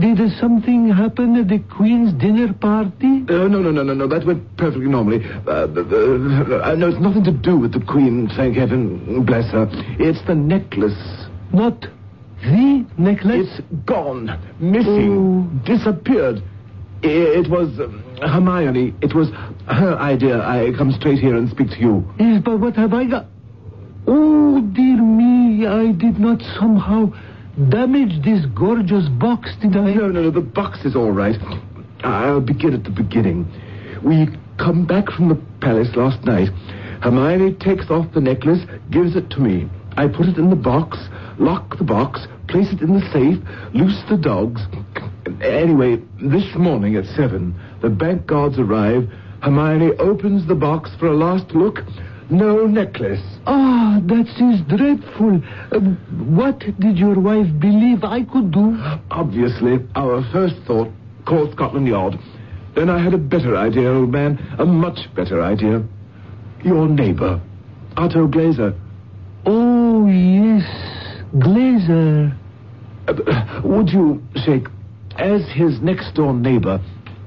Did 0.00 0.18
something 0.40 0.88
happen 0.88 1.36
at 1.36 1.48
the 1.48 1.58
Queen's 1.58 2.12
dinner 2.14 2.52
party? 2.52 3.22
Uh, 3.28 3.46
no, 3.46 3.60
no, 3.60 3.70
no, 3.70 3.82
no, 3.82 3.94
no. 3.94 4.08
That 4.08 4.26
went 4.26 4.56
perfectly 4.56 4.88
normally. 4.88 5.24
Uh, 5.46 5.50
uh, 5.50 6.70
uh, 6.70 6.74
no, 6.74 6.88
it's 6.88 7.00
nothing 7.00 7.22
to 7.24 7.32
do 7.32 7.56
with 7.56 7.72
the 7.72 7.80
Queen, 7.80 8.28
thank 8.36 8.56
heaven, 8.56 9.24
bless 9.24 9.50
her. 9.52 9.68
It's 10.00 10.20
the 10.26 10.34
necklace. 10.34 10.98
Not 11.52 11.86
the 12.42 12.84
necklace? 12.98 13.46
It's 13.48 13.84
gone, 13.86 14.30
missing, 14.58 15.60
disappeared. 15.64 16.42
It 17.02 17.48
was 17.50 17.68
um, 17.78 18.02
Hermione. 18.20 18.94
It 19.02 19.14
was 19.14 19.28
her 19.68 19.96
idea. 19.98 20.40
I 20.40 20.72
come 20.76 20.90
straight 20.92 21.18
here 21.18 21.36
and 21.36 21.48
speak 21.50 21.68
to 21.70 21.78
you. 21.78 22.14
Yes, 22.18 22.42
but 22.44 22.58
what 22.58 22.74
have 22.76 22.94
I 22.94 23.04
got? 23.04 23.26
Oh, 24.06 24.60
dear 24.60 25.00
me, 25.02 25.66
I 25.66 25.92
did 25.92 26.18
not 26.18 26.40
somehow 26.58 27.12
damage 27.70 28.24
this 28.24 28.44
gorgeous 28.54 29.08
box, 29.08 29.50
did 29.60 29.76
I? 29.76 29.94
No, 29.94 30.08
no, 30.08 30.22
no. 30.22 30.30
The 30.30 30.40
box 30.40 30.84
is 30.84 30.96
all 30.96 31.12
right. 31.12 31.36
I'll 32.02 32.40
begin 32.40 32.74
at 32.74 32.84
the 32.84 32.90
beginning. 32.90 33.50
We 34.02 34.28
come 34.58 34.86
back 34.86 35.10
from 35.10 35.28
the 35.28 35.40
palace 35.60 35.94
last 35.96 36.24
night. 36.24 36.48
Hermione 37.02 37.54
takes 37.54 37.90
off 37.90 38.12
the 38.12 38.20
necklace, 38.20 38.60
gives 38.90 39.16
it 39.16 39.30
to 39.30 39.40
me. 39.40 39.68
I 39.96 40.08
put 40.08 40.26
it 40.26 40.36
in 40.36 40.50
the 40.50 40.56
box, 40.56 40.98
lock 41.38 41.78
the 41.78 41.84
box, 41.84 42.26
place 42.48 42.72
it 42.72 42.80
in 42.80 42.94
the 42.94 43.12
safe, 43.12 43.38
loose 43.72 44.02
the 44.08 44.16
dogs. 44.16 44.62
Anyway, 45.40 46.02
this 46.20 46.54
morning 46.56 46.96
at 46.96 47.06
seven, 47.06 47.54
the 47.80 47.90
bank 47.90 48.26
guards 48.26 48.58
arrive. 48.58 49.08
Hermione 49.42 49.92
opens 49.98 50.46
the 50.46 50.54
box 50.54 50.90
for 50.98 51.06
a 51.06 51.16
last 51.16 51.52
look. 51.52 51.80
No 52.30 52.66
necklace. 52.66 53.22
Ah, 53.46 54.00
that 54.04 54.26
is 54.40 54.60
dreadful. 54.66 55.42
Uh, 55.70 55.80
what 56.34 56.58
did 56.80 56.96
your 56.96 57.18
wife 57.20 57.48
believe 57.58 58.02
I 58.02 58.24
could 58.24 58.50
do? 58.50 58.76
Obviously, 59.10 59.78
our 59.94 60.22
first 60.32 60.56
thought, 60.66 60.88
call 61.26 61.50
Scotland 61.52 61.86
Yard. 61.86 62.18
Then 62.74 62.88
I 62.88 63.02
had 63.02 63.14
a 63.14 63.18
better 63.18 63.56
idea, 63.56 63.92
old 63.92 64.10
man. 64.10 64.38
A 64.58 64.64
much 64.64 65.14
better 65.14 65.42
idea. 65.42 65.82
Your 66.64 66.88
neighbor, 66.88 67.40
Otto 67.96 68.26
Glazer. 68.26 68.74
Oh, 69.46 70.06
yes, 70.06 70.64
Glazer. 71.36 72.34
Uh, 73.06 73.60
would 73.64 73.90
you, 73.90 74.22
Sheikh, 74.44 74.66
as 75.16 75.46
his 75.52 75.80
next 75.82 76.14
door 76.14 76.32
neighbor, 76.32 76.80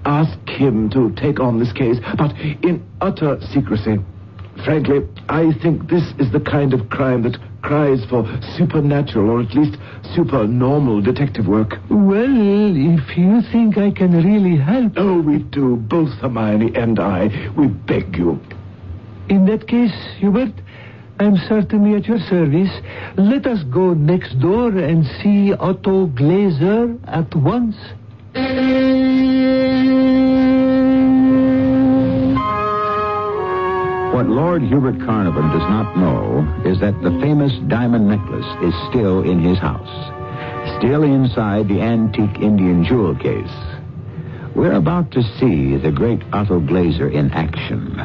ask 0.05 0.37
him 0.49 0.89
to 0.89 1.11
take 1.11 1.39
on 1.39 1.59
this 1.59 1.71
case, 1.71 1.97
but 2.17 2.31
in 2.63 2.83
utter 2.99 3.39
secrecy? 3.53 3.97
Frankly, 4.65 4.99
I 5.29 5.51
think 5.61 5.89
this 5.89 6.03
is 6.19 6.31
the 6.31 6.39
kind 6.39 6.73
of 6.73 6.89
crime 6.89 7.21
that 7.23 7.37
cries 7.61 8.03
for 8.09 8.23
supernatural 8.57 9.29
or 9.29 9.41
at 9.41 9.53
least 9.53 9.77
supernormal 10.15 11.01
detective 11.01 11.47
work. 11.47 11.77
Well, 11.89 12.75
if 12.75 13.17
you 13.17 13.41
think 13.51 13.77
I 13.77 13.91
can 13.91 14.11
really 14.11 14.57
help, 14.57 14.93
Oh, 14.97 15.21
we 15.21 15.39
do, 15.39 15.75
both 15.75 16.09
Hermione 16.21 16.75
and 16.75 16.99
I. 16.99 17.51
We 17.57 17.67
beg 17.67 18.17
you. 18.17 18.39
in 19.29 19.45
that 19.45 19.67
case, 19.67 19.93
Hubert, 20.19 20.53
I'm 21.19 21.35
certainly 21.49 21.95
at 21.95 22.05
your 22.05 22.19
service. 22.19 22.71
Let 23.17 23.45
us 23.47 23.63
go 23.63 23.93
next 23.93 24.39
door 24.39 24.69
and 24.69 25.05
see 25.21 25.53
Otto 25.53 26.07
Glazer 26.07 26.97
at 27.07 27.33
once. 27.35 27.75
What 34.27 34.35
Lord 34.35 34.61
Hubert 34.61 34.99
Carnarvon 35.05 35.51
does 35.51 35.69
not 35.69 35.97
know 35.97 36.45
is 36.65 36.81
that 36.81 37.01
the 37.01 37.17
famous 37.21 37.53
diamond 37.69 38.09
necklace 38.09 38.45
is 38.61 38.73
still 38.89 39.23
in 39.23 39.39
his 39.39 39.57
house, 39.57 39.87
still 40.77 41.03
inside 41.03 41.69
the 41.69 41.79
antique 41.79 42.41
Indian 42.41 42.83
jewel 42.83 43.15
case. 43.15 43.49
We're 44.53 44.73
about 44.73 45.11
to 45.11 45.23
see 45.39 45.77
the 45.77 45.93
great 45.93 46.21
Otto 46.33 46.59
Glazer 46.59 47.09
in 47.09 47.31
action. 47.31 47.95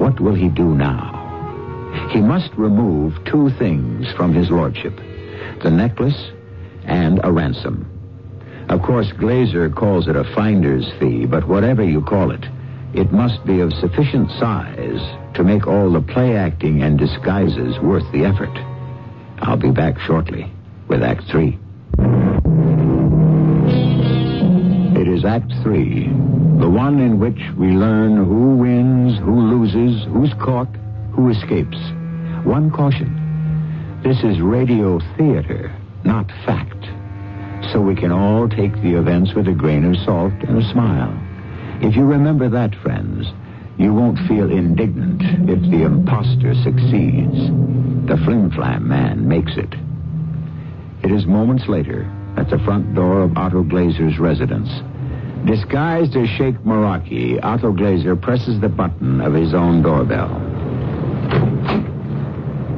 What 0.00 0.18
will 0.18 0.34
he 0.34 0.48
do 0.48 0.74
now? 0.74 2.10
He 2.10 2.20
must 2.20 2.52
remove 2.56 3.24
two 3.24 3.50
things 3.50 4.10
from 4.16 4.34
his 4.34 4.50
lordship 4.50 4.96
the 5.62 5.70
necklace 5.70 6.32
and 6.86 7.20
a 7.22 7.30
ransom. 7.30 7.86
Of 8.68 8.82
course, 8.82 9.12
Glazer 9.12 9.72
calls 9.72 10.08
it 10.08 10.16
a 10.16 10.24
finder's 10.34 10.90
fee, 10.98 11.24
but 11.24 11.46
whatever 11.46 11.84
you 11.84 12.02
call 12.02 12.32
it, 12.32 12.44
it 12.96 13.12
must 13.12 13.44
be 13.44 13.60
of 13.60 13.72
sufficient 13.74 14.30
size 14.40 15.34
to 15.34 15.44
make 15.44 15.66
all 15.66 15.92
the 15.92 16.00
play 16.00 16.34
acting 16.36 16.82
and 16.82 16.98
disguises 16.98 17.78
worth 17.80 18.10
the 18.12 18.24
effort. 18.24 18.56
I'll 19.38 19.58
be 19.58 19.70
back 19.70 19.98
shortly 20.00 20.50
with 20.88 21.02
Act 21.02 21.24
Three. 21.30 21.58
It 24.98 25.08
is 25.08 25.26
Act 25.26 25.52
Three, 25.62 26.06
the 26.58 26.70
one 26.70 26.98
in 27.00 27.20
which 27.20 27.40
we 27.58 27.68
learn 27.68 28.16
who 28.16 28.56
wins, 28.56 29.18
who 29.18 29.40
loses, 29.40 30.04
who's 30.06 30.32
caught, 30.42 30.74
who 31.12 31.28
escapes. 31.28 31.78
One 32.44 32.70
caution 32.70 33.22
this 34.02 34.22
is 34.22 34.40
radio 34.40 35.00
theater, 35.16 35.74
not 36.04 36.30
fact. 36.44 36.84
So 37.72 37.80
we 37.80 37.96
can 37.96 38.12
all 38.12 38.48
take 38.48 38.72
the 38.74 38.94
events 38.94 39.34
with 39.34 39.48
a 39.48 39.52
grain 39.52 39.84
of 39.84 39.96
salt 40.04 40.32
and 40.46 40.62
a 40.62 40.70
smile. 40.70 41.25
If 41.82 41.94
you 41.94 42.04
remember 42.06 42.48
that, 42.48 42.74
friends, 42.76 43.26
you 43.78 43.92
won't 43.92 44.18
feel 44.26 44.50
indignant 44.50 45.22
if 45.48 45.60
the 45.70 45.82
impostor 45.82 46.54
succeeds. 46.64 47.36
The 48.08 48.16
flim-flam 48.24 48.88
man 48.88 49.28
makes 49.28 49.56
it. 49.56 49.74
It 51.02 51.12
is 51.12 51.26
moments 51.26 51.68
later 51.68 52.10
at 52.36 52.48
the 52.50 52.58
front 52.60 52.94
door 52.94 53.22
of 53.22 53.36
Otto 53.36 53.62
Glazer's 53.62 54.18
residence. 54.18 54.68
Disguised 55.46 56.16
as 56.16 56.28
Sheikh 56.30 56.56
Maraki, 56.64 57.38
Otto 57.42 57.72
Glazer 57.72 58.20
presses 58.20 58.60
the 58.60 58.68
button 58.68 59.20
of 59.20 59.34
his 59.34 59.54
own 59.54 59.82
doorbell. 59.82 60.34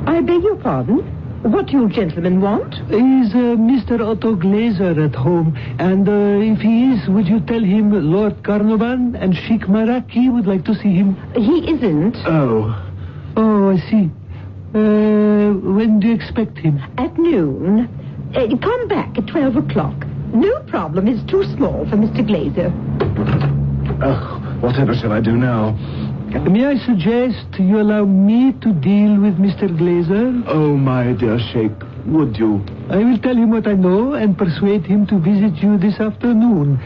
I 0.07 0.21
beg 0.21 0.43
your 0.43 0.57
pardon? 0.57 1.18
What 1.43 1.67
do 1.67 1.73
you 1.73 1.89
gentlemen 1.89 2.41
want? 2.41 2.75
Is 2.91 3.33
uh, 3.33 3.55
Mr. 3.57 4.01
Otto 4.01 4.35
Glazer 4.37 5.05
at 5.09 5.15
home? 5.15 5.57
And 5.79 6.09
uh, 6.09 6.53
if 6.53 6.59
he 6.61 6.93
is, 6.93 7.09
would 7.09 7.29
you 7.29 7.41
tell 7.41 7.63
him 7.63 7.93
Lord 8.13 8.43
Carnarvon 8.43 9.15
and 9.17 9.35
Sheikh 9.35 9.63
Maraki 9.63 10.33
would 10.33 10.47
like 10.47 10.65
to 10.65 10.75
see 10.75 10.95
him? 10.95 11.17
He 11.35 11.71
isn't. 11.73 12.17
Oh, 12.27 12.85
Oh, 13.37 13.71
I 13.71 13.77
see. 13.89 14.11
Uh, 14.75 15.53
when 15.55 16.01
do 16.01 16.09
you 16.09 16.15
expect 16.15 16.59
him? 16.59 16.79
At 16.99 17.17
noon. 17.17 17.87
Uh, 18.35 18.57
come 18.61 18.89
back 18.89 19.17
at 19.17 19.29
12 19.29 19.57
o'clock. 19.57 19.95
No 20.35 20.61
problem. 20.65 21.07
It's 21.07 21.23
too 21.31 21.45
small 21.57 21.87
for 21.89 21.97
Mr. 21.97 22.27
Glazer. 22.27 22.73
oh, 24.03 24.59
whatever 24.61 24.93
shall 24.95 25.13
I 25.13 25.21
do 25.21 25.37
now? 25.37 25.77
May 26.29 26.67
I 26.67 26.77
suggest 26.85 27.59
you 27.59 27.81
allow 27.81 28.05
me 28.05 28.53
to 28.61 28.73
deal 28.75 29.19
with 29.19 29.39
Mr. 29.39 29.67
Glazer? 29.79 30.45
Oh, 30.47 30.77
my 30.77 31.13
dear 31.15 31.39
Sheikh, 31.39 31.73
would 32.05 32.37
you? 32.37 32.63
I 32.91 32.99
will 32.99 33.19
tell 33.19 33.35
him 33.35 33.51
what 33.51 33.67
I 33.67 33.73
know 33.73 34.13
and 34.13 34.37
persuade 34.37 34.85
him 34.85 35.07
to 35.07 35.19
visit 35.19 35.63
you 35.63 35.79
this 35.79 35.99
afternoon. 35.99 36.79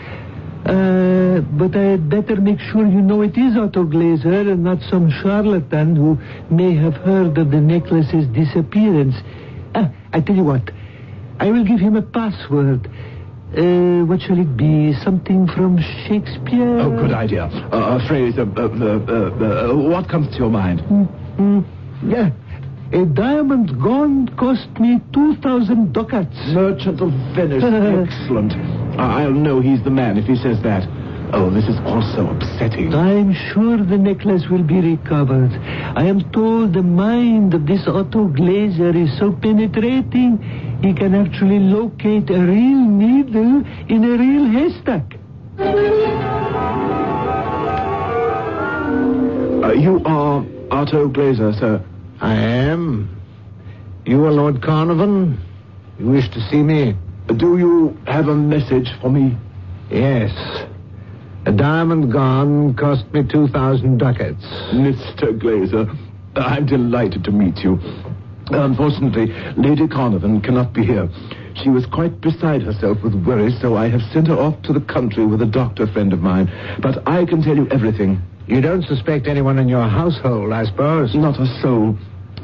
Uh, 0.64 1.40
but 1.58 1.74
I 1.76 1.82
had 1.82 2.08
better 2.08 2.36
make 2.40 2.60
sure 2.60 2.86
you 2.86 3.00
know 3.00 3.22
it 3.22 3.36
is 3.36 3.56
Otto 3.56 3.82
Glazer 3.84 4.52
and 4.52 4.62
not 4.62 4.80
some 4.88 5.10
charlatan 5.10 5.96
who 5.96 6.18
may 6.48 6.76
have 6.76 6.94
heard 6.94 7.36
of 7.36 7.50
the 7.50 7.60
necklace's 7.60 8.28
disappearance. 8.28 9.16
Ah, 9.74 9.90
I 10.12 10.20
tell 10.20 10.36
you 10.36 10.44
what. 10.44 10.70
I 11.40 11.50
will 11.50 11.64
give 11.64 11.80
him 11.80 11.96
a 11.96 12.02
password. 12.02 12.88
Uh, 13.52 14.04
what 14.06 14.20
shall 14.22 14.38
it 14.38 14.56
be? 14.56 14.94
Something 15.04 15.46
from 15.46 15.76
Shakespeare? 16.08 16.78
Oh, 16.80 16.90
good 16.90 17.12
idea. 17.12 17.44
Uh, 17.44 18.00
a 18.00 18.08
phrase, 18.08 18.38
uh, 18.38 18.46
uh, 18.56 18.62
uh, 18.62 19.72
uh, 19.72 19.76
what 19.76 20.08
comes 20.08 20.28
to 20.32 20.38
your 20.38 20.48
mind? 20.48 20.80
Mm, 20.80 21.64
yeah. 22.02 22.30
A 22.98 23.04
diamond 23.04 23.78
gone 23.82 24.28
cost 24.36 24.68
me 24.80 25.00
2,000 25.12 25.92
ducats. 25.92 26.34
Merchant 26.48 27.00
of 27.00 27.10
Venice. 27.36 27.64
Excellent. 28.08 28.52
I'll 28.98 29.32
know 29.32 29.60
he's 29.60 29.82
the 29.84 29.90
man 29.90 30.16
if 30.16 30.24
he 30.24 30.36
says 30.36 30.62
that. 30.62 30.88
Oh, 31.34 31.48
this 31.48 31.64
is 31.64 31.78
also 31.86 32.28
upsetting. 32.30 32.94
I'm 32.94 33.32
sure 33.32 33.78
the 33.78 33.96
necklace 33.96 34.48
will 34.50 34.62
be 34.62 34.80
recovered. 34.80 35.50
I 35.96 36.04
am 36.04 36.30
told 36.30 36.74
the 36.74 36.82
mind 36.82 37.54
of 37.54 37.66
this 37.66 37.88
Otto 37.88 38.28
Glazer 38.28 38.94
is 38.94 39.18
so 39.18 39.32
penetrating, 39.32 40.38
he 40.82 40.92
can 40.92 41.14
actually 41.14 41.58
locate 41.58 42.28
a 42.28 42.38
real 42.38 42.84
needle 42.84 43.64
in 43.88 44.04
a 44.04 44.18
real 44.18 44.46
haystack. 44.46 45.16
Uh, 49.64 49.72
you 49.72 50.02
are 50.04 50.44
Otto 50.70 51.08
Glazer, 51.08 51.58
sir. 51.58 51.82
I 52.20 52.34
am. 52.34 53.08
You 54.04 54.24
are 54.26 54.32
Lord 54.32 54.60
Carnarvon? 54.60 55.40
You 55.98 56.06
wish 56.08 56.28
to 56.30 56.40
see 56.50 56.62
me? 56.62 56.94
Do 57.36 57.56
you 57.56 57.96
have 58.06 58.28
a 58.28 58.34
message 58.34 58.90
for 59.00 59.08
me? 59.08 59.38
Yes. 59.90 60.30
A 61.44 61.50
diamond 61.50 62.12
gone 62.12 62.74
cost 62.74 63.04
me 63.12 63.24
2,000 63.26 63.98
ducats. 63.98 64.44
Mr. 64.72 65.36
Glazer, 65.36 65.90
I'm 66.36 66.66
delighted 66.66 67.24
to 67.24 67.32
meet 67.32 67.58
you. 67.58 67.80
Unfortunately, 68.46 69.26
Lady 69.56 69.88
Carnarvon 69.88 70.40
cannot 70.40 70.72
be 70.72 70.84
here. 70.84 71.08
She 71.56 71.68
was 71.68 71.84
quite 71.86 72.20
beside 72.20 72.62
herself 72.62 73.02
with 73.02 73.14
worry, 73.26 73.50
so 73.60 73.76
I 73.76 73.88
have 73.88 74.02
sent 74.12 74.28
her 74.28 74.38
off 74.38 74.62
to 74.62 74.72
the 74.72 74.80
country 74.80 75.26
with 75.26 75.42
a 75.42 75.46
doctor 75.46 75.88
friend 75.88 76.12
of 76.12 76.20
mine. 76.20 76.50
But 76.80 77.06
I 77.08 77.24
can 77.24 77.42
tell 77.42 77.56
you 77.56 77.68
everything. 77.70 78.22
You 78.46 78.60
don't 78.60 78.84
suspect 78.84 79.26
anyone 79.26 79.58
in 79.58 79.68
your 79.68 79.88
household, 79.88 80.52
I 80.52 80.64
suppose? 80.64 81.14
Not 81.14 81.40
a 81.40 81.46
soul. 81.60 81.98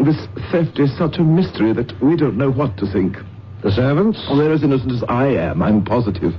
This 0.05 0.27
theft 0.51 0.79
is 0.81 0.97
such 0.99 1.19
a 1.19 1.23
mystery 1.23 1.73
that 1.73 1.93
we 2.03 2.17
don't 2.17 2.37
know 2.37 2.51
what 2.51 2.77
to 2.79 2.93
think. 2.93 3.17
The 3.63 3.71
servants? 3.71 4.19
Oh, 4.29 4.37
they're 4.37 4.53
as 4.53 4.63
innocent 4.65 4.93
as 4.93 5.05
I 5.09 5.27
am, 5.27 5.63
I'm 5.63 5.85
positive. 5.85 6.35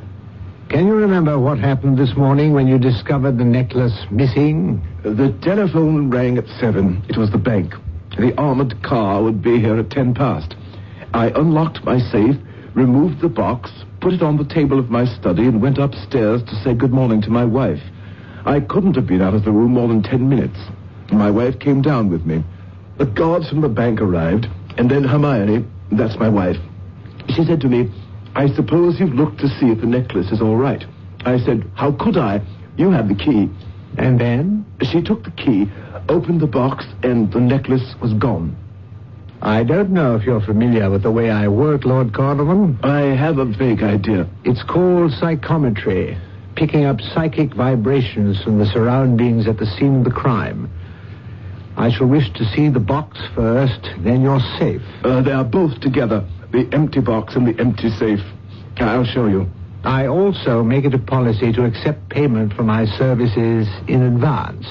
Can 0.70 0.86
you 0.86 0.94
remember 0.94 1.40
what 1.40 1.58
happened 1.58 1.98
this 1.98 2.16
morning 2.16 2.54
when 2.54 2.68
you 2.68 2.78
discovered 2.78 3.40
the 3.40 3.44
necklace 3.44 4.06
missing? 4.12 4.86
The 5.02 5.36
telephone 5.42 6.12
rang 6.12 6.38
at 6.38 6.48
seven. 6.60 7.04
It 7.10 7.18
was 7.18 7.32
the 7.32 7.40
bank. 7.40 7.74
The 8.20 8.38
armored 8.38 8.84
car 8.84 9.24
would 9.24 9.42
be 9.42 9.60
here 9.60 9.80
at 9.80 9.90
ten 9.90 10.14
past. 10.14 10.56
I 11.12 11.30
unlocked 11.30 11.84
my 11.84 11.98
safe, 11.98 12.36
removed 12.76 13.20
the 13.20 13.30
box, 13.30 13.72
put 14.00 14.14
it 14.14 14.22
on 14.22 14.38
the 14.38 14.46
table 14.46 14.78
of 14.78 14.92
my 14.92 15.06
study, 15.06 15.48
and 15.48 15.60
went 15.60 15.80
upstairs 15.80 16.44
to 16.44 16.56
say 16.64 16.76
good 16.76 16.94
morning 16.94 17.24
to 17.24 17.32
my 17.32 17.46
wife. 17.46 17.82
I 18.46 18.60
couldn't 18.60 18.96
have 18.96 19.08
been 19.08 19.24
out 19.24 19.34
of 19.34 19.46
the 19.46 19.52
room 19.52 19.72
more 19.72 19.88
than 19.88 20.04
ten 20.04 20.30
minutes. 20.30 20.60
My 21.12 21.32
wife 21.32 21.58
came 21.58 21.82
down 21.82 22.12
with 22.12 22.28
me. 22.28 22.44
The 23.00 23.08
guards 23.08 23.50
from 23.50 23.62
the 23.62 23.70
bank 23.70 24.02
arrived, 24.02 24.48
and 24.78 24.88
then 24.92 25.04
Hermione, 25.04 25.66
that's 25.92 26.20
my 26.20 26.30
wife, 26.30 26.58
she 27.30 27.44
said 27.44 27.60
to 27.62 27.70
me, 27.70 27.92
I 28.40 28.48
suppose 28.56 29.02
you've 29.02 29.16
looked 29.16 29.40
to 29.40 29.50
see 29.50 29.66
if 29.70 29.82
the 29.82 29.86
necklace 29.86 30.32
is 30.32 30.40
all 30.40 30.56
right. 30.56 30.86
I 31.26 31.40
said, 31.40 31.70
How 31.76 31.92
could 31.92 32.16
I? 32.16 32.40
You 32.78 32.90
have 32.90 33.10
the 33.10 33.16
key. 33.16 33.50
And 33.98 34.18
then? 34.18 34.66
She 34.82 35.02
took 35.02 35.26
the 35.26 35.32
key, 35.32 35.70
opened 36.08 36.40
the 36.40 36.48
box, 36.48 36.86
and 37.04 37.30
the 37.34 37.42
necklace 37.42 37.96
was 38.02 38.14
gone. 38.14 38.56
I 39.42 39.64
don't 39.64 39.90
know 39.90 40.16
if 40.16 40.24
your 40.24 40.40
familiar 40.40 40.90
with 40.90 41.04
the 41.04 41.12
way 41.12 41.30
I 41.30 41.50
work, 41.50 41.84
Lord 41.84 42.14
Carnarvon. 42.14 42.80
I 42.82 43.14
have 43.14 43.40
a 43.40 43.46
vague 43.46 43.84
idea. 43.84 44.26
It's 44.46 44.64
called 44.64 45.12
psychometry, 45.12 46.18
picking 46.56 46.86
up 46.86 47.02
psychic 47.02 47.54
vibrations 47.54 48.42
from 48.42 48.58
the 48.58 48.66
surroundings 48.68 49.50
at 49.50 49.58
the 49.58 49.66
scene 49.66 49.98
of 49.98 50.04
the 50.06 50.12
crime. 50.12 50.72
I 51.76 51.92
shall 51.92 52.08
wish 52.08 52.32
to 52.36 52.46
see 52.56 52.70
the 52.70 52.80
box 52.80 53.20
first, 53.36 53.82
then 54.00 54.22
you're 54.22 54.40
safe. 54.58 54.82
Uh, 55.04 55.22
they 55.22 55.34
are 55.34 55.44
both 55.44 55.82
together 55.82 56.26
the 56.52 56.68
empty 56.74 57.00
box 57.00 57.36
and 57.36 57.48
the 57.48 57.60
empty 57.60 57.90
safe. 57.90 58.22
I'll 58.78 59.06
show 59.06 59.28
you. 59.28 59.50
I 59.84 60.08
also 60.08 60.64
make 60.64 60.86
it 60.86 60.94
a 60.94 61.00
policy 61.00 61.52
to 61.54 61.66
accept 61.66 62.10
payment 62.10 62.54
for 62.54 62.64
my 62.64 62.86
services 62.86 63.68
in 63.88 64.04
advance. 64.04 64.68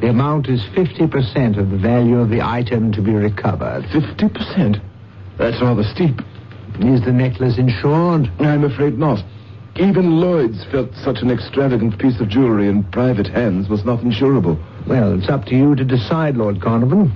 The 0.00 0.08
amount 0.08 0.48
is 0.48 0.60
50% 0.74 1.58
of 1.58 1.70
the 1.70 1.78
value 1.78 2.18
of 2.18 2.28
the 2.28 2.42
item 2.42 2.92
to 2.92 3.00
be 3.00 3.12
recovered. 3.12 3.84
50%? 3.84 4.82
That's 5.38 5.62
rather 5.62 5.84
steep. 5.84 6.20
Is 6.80 7.02
the 7.02 7.12
necklace 7.12 7.58
insured? 7.58 8.30
I'm 8.40 8.64
afraid 8.64 8.98
not. 8.98 9.24
Even 9.76 10.20
Lloyd's 10.20 10.64
felt 10.64 10.94
such 10.96 11.22
an 11.22 11.30
extravagant 11.30 11.98
piece 11.98 12.20
of 12.20 12.28
jewelry 12.28 12.68
in 12.68 12.84
private 12.84 13.26
hands 13.26 13.68
was 13.68 13.84
not 13.84 14.00
insurable. 14.00 14.58
Well, 14.86 15.18
it's 15.18 15.30
up 15.30 15.46
to 15.46 15.54
you 15.54 15.74
to 15.76 15.84
decide, 15.84 16.36
Lord 16.36 16.60
Carnarvon. 16.60 17.12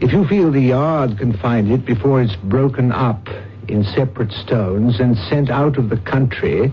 If 0.00 0.12
you 0.12 0.26
feel 0.26 0.50
the 0.50 0.60
yard 0.60 1.18
can 1.18 1.36
find 1.38 1.70
it 1.70 1.86
before 1.86 2.20
it's 2.20 2.36
broken 2.36 2.90
up 2.90 3.28
in 3.68 3.84
separate 3.84 4.32
stones 4.32 4.98
and 5.00 5.16
sent 5.16 5.50
out 5.50 5.78
of 5.78 5.88
the 5.88 5.96
country, 5.98 6.72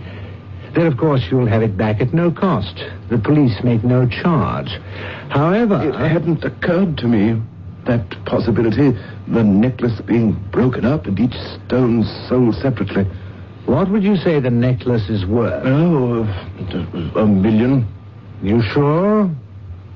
then 0.73 0.87
of 0.87 0.97
course 0.97 1.21
you'll 1.29 1.47
have 1.47 1.61
it 1.61 1.77
back 1.77 2.01
at 2.01 2.13
no 2.13 2.31
cost. 2.31 2.83
The 3.09 3.17
police 3.17 3.63
make 3.63 3.83
no 3.83 4.07
charge. 4.07 4.69
However... 5.29 5.81
It 5.87 5.95
hadn't 5.95 6.43
occurred 6.43 6.97
to 6.97 7.07
me, 7.07 7.41
that 7.85 8.09
possibility, 8.25 8.97
the 9.27 9.43
necklace 9.43 10.01
being 10.01 10.33
broken 10.51 10.85
up 10.85 11.05
and 11.05 11.19
each 11.19 11.35
stone 11.65 12.03
sold 12.27 12.55
separately. 12.55 13.05
What 13.65 13.89
would 13.91 14.03
you 14.03 14.17
say 14.17 14.39
the 14.39 14.49
necklace 14.49 15.09
is 15.09 15.25
worth? 15.25 15.63
Oh, 15.65 16.23
a 17.15 17.25
million. 17.25 17.87
You 18.41 18.61
sure? 18.61 19.29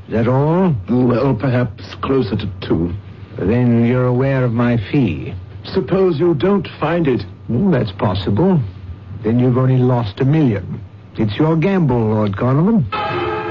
Is 0.08 0.14
that 0.14 0.28
all? 0.28 0.76
Well, 0.88 1.36
perhaps 1.36 1.96
closer 1.96 2.36
to 2.36 2.50
two. 2.62 2.94
Then 3.38 3.86
you're 3.86 4.06
aware 4.06 4.44
of 4.44 4.54
my 4.54 4.78
fee. 4.92 5.34
Suppose 5.66 6.20
you 6.20 6.34
don't 6.36 6.68
find 6.80 7.08
it. 7.08 7.26
Well, 7.50 7.72
that's 7.72 7.92
possible. 7.92 8.62
Then 9.24 9.40
you've 9.40 9.58
only 9.58 9.78
lost 9.78 10.20
a 10.20 10.26
million. 10.26 10.82
It's 11.18 11.36
your 11.38 11.56
gamble, 11.58 12.00
Lord 12.00 12.38
Carnarvon. 12.38 12.86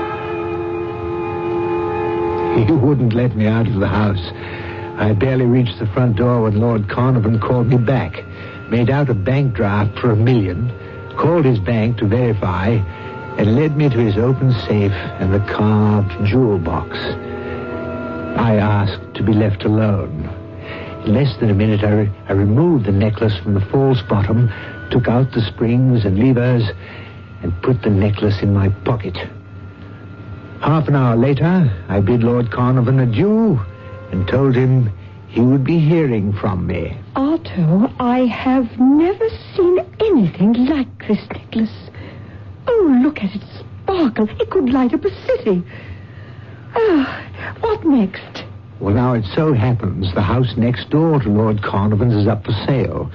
You 2.54 2.76
wouldn't 2.76 3.14
let 3.14 3.34
me 3.34 3.48
out 3.48 3.66
of 3.66 3.80
the 3.80 3.88
house. 3.88 4.30
I 4.96 5.12
barely 5.12 5.44
reached 5.44 5.80
the 5.80 5.88
front 5.88 6.14
door 6.14 6.42
when 6.42 6.60
Lord 6.60 6.88
Carnarvon 6.88 7.40
called 7.40 7.66
me 7.66 7.78
back, 7.78 8.24
made 8.70 8.90
out 8.90 9.10
a 9.10 9.14
bank 9.14 9.54
draft 9.54 9.98
for 9.98 10.12
a 10.12 10.16
million, 10.16 10.70
called 11.16 11.44
his 11.44 11.58
bank 11.58 11.98
to 11.98 12.06
verify, 12.06 12.68
and 13.38 13.56
led 13.56 13.76
me 13.76 13.88
to 13.88 13.98
his 13.98 14.16
open 14.16 14.52
safe 14.52 14.92
and 14.92 15.34
the 15.34 15.40
carved 15.52 16.12
jewel 16.24 16.60
box. 16.60 16.96
I 18.36 18.56
asked 18.56 19.14
to 19.14 19.22
be 19.22 19.32
left 19.32 19.64
alone. 19.64 20.28
In 21.04 21.14
less 21.14 21.36
than 21.38 21.50
a 21.50 21.54
minute, 21.54 21.84
I, 21.84 21.90
re- 21.90 22.12
I 22.28 22.32
removed 22.32 22.86
the 22.86 22.92
necklace 22.92 23.36
from 23.38 23.54
the 23.54 23.64
false 23.66 24.02
bottom, 24.02 24.50
took 24.90 25.08
out 25.08 25.32
the 25.32 25.42
springs 25.42 26.04
and 26.04 26.18
levers, 26.18 26.64
and 27.42 27.62
put 27.62 27.82
the 27.82 27.90
necklace 27.90 28.42
in 28.42 28.54
my 28.54 28.70
pocket. 28.84 29.16
Half 30.60 30.88
an 30.88 30.96
hour 30.96 31.14
later, 31.16 31.70
I 31.88 32.00
bid 32.00 32.22
Lord 32.22 32.50
Carnarvon 32.50 33.00
adieu 33.00 33.60
and 34.10 34.26
told 34.26 34.56
him 34.56 34.90
he 35.28 35.40
would 35.40 35.64
be 35.64 35.78
hearing 35.78 36.32
from 36.32 36.66
me. 36.66 36.96
Otto, 37.16 37.92
I 37.98 38.20
have 38.20 38.78
never 38.78 39.28
seen 39.54 39.78
anything 40.00 40.66
like 40.66 41.06
this 41.06 41.20
necklace. 41.30 41.90
Oh, 42.66 43.00
look 43.02 43.18
at 43.18 43.34
it 43.34 43.42
sparkle. 43.58 44.28
It 44.40 44.48
could 44.50 44.70
light 44.70 44.94
up 44.94 45.04
a 45.04 45.26
city. 45.26 45.62
What 47.60 47.84
next? 47.84 48.44
Well, 48.80 48.94
now 48.94 49.14
it 49.14 49.24
so 49.34 49.52
happens 49.52 50.12
the 50.14 50.22
house 50.22 50.56
next 50.56 50.90
door 50.90 51.20
to 51.20 51.28
Lord 51.28 51.62
Carnarvon's 51.62 52.14
is 52.14 52.26
up 52.26 52.44
for 52.44 52.52
sale. 52.66 53.10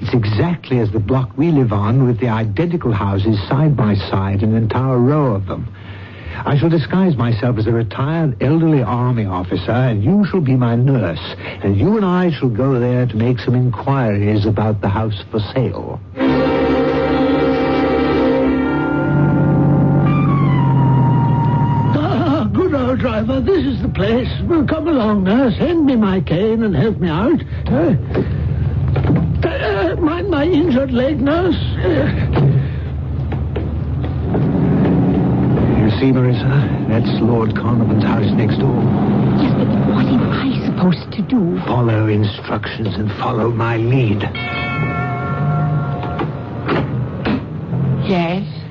It's 0.00 0.12
exactly 0.12 0.80
as 0.80 0.90
the 0.90 0.98
block 0.98 1.36
we 1.36 1.52
live 1.52 1.72
on, 1.72 2.04
with 2.06 2.18
the 2.18 2.28
identical 2.28 2.92
houses 2.92 3.38
side 3.48 3.76
by 3.76 3.94
side, 3.94 4.42
an 4.42 4.56
entire 4.56 4.98
row 4.98 5.34
of 5.34 5.46
them. 5.46 5.72
I 6.44 6.58
shall 6.58 6.70
disguise 6.70 7.16
myself 7.16 7.58
as 7.58 7.66
a 7.66 7.72
retired 7.72 8.42
elderly 8.42 8.82
army 8.82 9.26
officer, 9.26 9.70
and 9.70 10.02
you 10.02 10.24
shall 10.24 10.40
be 10.40 10.56
my 10.56 10.74
nurse, 10.74 11.36
and 11.62 11.76
you 11.76 11.96
and 11.96 12.04
I 12.04 12.32
shall 12.32 12.48
go 12.48 12.80
there 12.80 13.06
to 13.06 13.16
make 13.16 13.38
some 13.38 13.54
inquiries 13.54 14.44
about 14.44 14.80
the 14.80 14.88
house 14.88 15.22
for 15.30 15.38
sale. 15.54 16.00
Driver, 23.24 23.40
this 23.40 23.64
is 23.64 23.82
the 23.82 23.88
place. 23.88 24.28
Well, 24.44 24.66
come 24.66 24.88
along, 24.88 25.24
nurse. 25.24 25.56
Hand 25.56 25.86
me 25.86 25.96
my 25.96 26.20
cane 26.20 26.62
and 26.62 26.74
help 26.74 26.98
me 26.98 27.08
out. 27.08 27.40
Uh, 27.66 27.96
my 29.96 30.44
injured 30.44 30.92
leg, 30.92 31.20
nurse? 31.20 31.54
You 35.78 35.90
see, 35.98 36.10
Marissa, 36.12 36.88
that's 36.88 37.20
Lord 37.20 37.54
Carnarvon's 37.54 38.04
house 38.04 38.30
next 38.32 38.58
door. 38.58 38.82
Yes, 39.38 39.52
but 39.58 39.68
what 39.94 40.06
am 40.06 40.30
I 40.30 40.66
supposed 40.66 41.12
to 41.12 41.22
do? 41.22 41.60
Follow 41.66 42.08
instructions 42.08 42.96
and 42.96 43.10
follow 43.12 43.50
my 43.50 43.76
lead. 43.76 44.22
Yes? 48.08 48.61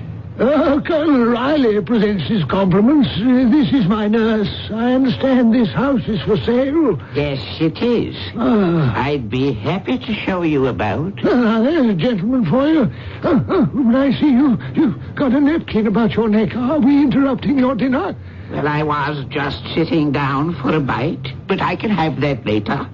Uh, 0.41 0.81
Colonel 0.81 1.25
Riley 1.27 1.79
presents 1.81 2.23
his 2.27 2.43
compliments. 2.45 3.07
Uh, 3.15 3.47
this 3.51 3.71
is 3.73 3.85
my 3.85 4.07
nurse. 4.07 4.49
I 4.73 4.93
understand 4.93 5.53
this 5.53 5.69
house 5.71 6.01
is 6.07 6.19
for 6.23 6.35
sale. 6.37 6.99
Yes, 7.13 7.39
it 7.61 7.77
is. 7.83 8.15
Ah, 8.35 9.03
I'd 9.03 9.29
be 9.29 9.53
happy 9.53 9.99
to 9.99 10.13
show 10.25 10.41
you 10.41 10.65
about. 10.65 11.23
uh, 11.23 11.61
there's 11.61 11.85
a 11.85 11.93
gentleman 11.93 12.45
for 12.49 12.67
you. 12.67 12.91
Uh, 13.23 13.29
uh, 13.29 13.65
when 13.67 13.95
I 13.95 14.19
see 14.19 14.31
you, 14.31 14.57
you've 14.73 15.15
got 15.15 15.31
a 15.31 15.39
napkin 15.39 15.85
about 15.85 16.13
your 16.13 16.27
neck. 16.27 16.55
Are 16.55 16.79
we 16.79 17.03
interrupting 17.03 17.59
your 17.59 17.75
dinner? 17.75 18.15
Well, 18.49 18.67
I 18.67 18.81
was 18.81 19.23
just 19.29 19.61
sitting 19.75 20.11
down 20.11 20.55
for 20.59 20.73
a 20.75 20.79
bite, 20.79 21.33
but 21.47 21.61
I 21.61 21.75
can 21.75 21.91
have 21.91 22.19
that 22.21 22.43
later. 22.47 22.89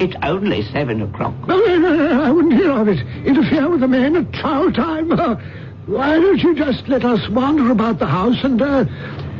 It's 0.00 0.16
only 0.22 0.62
seven 0.70 1.00
o'clock. 1.02 1.34
No, 1.46 1.58
no, 1.58 1.78
no, 1.78 1.96
no, 1.96 2.22
I 2.22 2.30
wouldn't 2.30 2.54
hear 2.54 2.70
of 2.72 2.88
it. 2.88 3.00
Interfere 3.26 3.68
with 3.70 3.82
a 3.82 3.88
man 3.88 4.16
at 4.16 4.32
chow 4.34 4.70
time. 4.70 5.10
Why 5.86 6.14
don't 6.14 6.42
you 6.42 6.54
just 6.54 6.86
let 6.88 7.04
us 7.04 7.28
wander 7.30 7.70
about 7.70 7.98
the 7.98 8.06
house 8.06 8.36
and, 8.44 8.60
uh, 8.60 8.84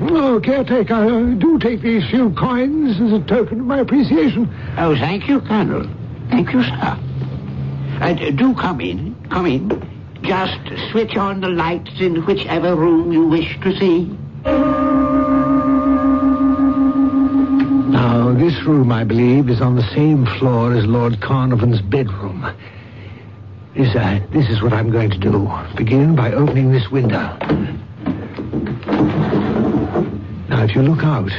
oh, 0.02 0.40
caretaker, 0.42 0.94
uh, 0.94 1.34
do 1.34 1.58
take 1.58 1.80
these 1.82 2.08
few 2.10 2.30
coins 2.30 3.00
as 3.00 3.12
a 3.12 3.20
token 3.26 3.60
of 3.60 3.66
my 3.66 3.78
appreciation. 3.80 4.52
Oh, 4.76 4.96
thank 4.96 5.28
you, 5.28 5.40
Colonel. 5.42 5.86
Thank 6.30 6.52
you, 6.52 6.62
sir. 6.62 6.98
Uh, 8.00 8.12
do 8.30 8.54
come 8.54 8.80
in. 8.80 9.14
Come 9.30 9.46
in. 9.46 9.88
Just 10.22 10.58
switch 10.90 11.16
on 11.16 11.40
the 11.40 11.48
lights 11.48 12.00
in 12.00 12.24
whichever 12.26 12.74
room 12.74 13.12
you 13.12 13.26
wish 13.26 13.58
to 13.60 13.76
see. 13.78 14.04
Now, 17.90 18.32
this 18.32 18.62
room, 18.64 18.90
I 18.92 19.04
believe, 19.04 19.48
is 19.50 19.60
on 19.60 19.76
the 19.76 19.88
same 19.94 20.26
floor 20.38 20.72
as 20.72 20.84
Lord 20.86 21.20
Carnarvon's 21.20 21.82
bedroom. 21.82 22.50
This, 23.76 23.94
uh, 23.94 24.20
this 24.32 24.48
is 24.48 24.62
what 24.62 24.72
I'm 24.72 24.90
going 24.90 25.10
to 25.10 25.18
do. 25.18 25.48
Begin 25.76 26.16
by 26.16 26.32
opening 26.32 26.72
this 26.72 26.90
window. 26.90 27.36
Now, 30.48 30.64
if 30.64 30.74
you 30.74 30.82
look 30.82 31.04
out, 31.04 31.30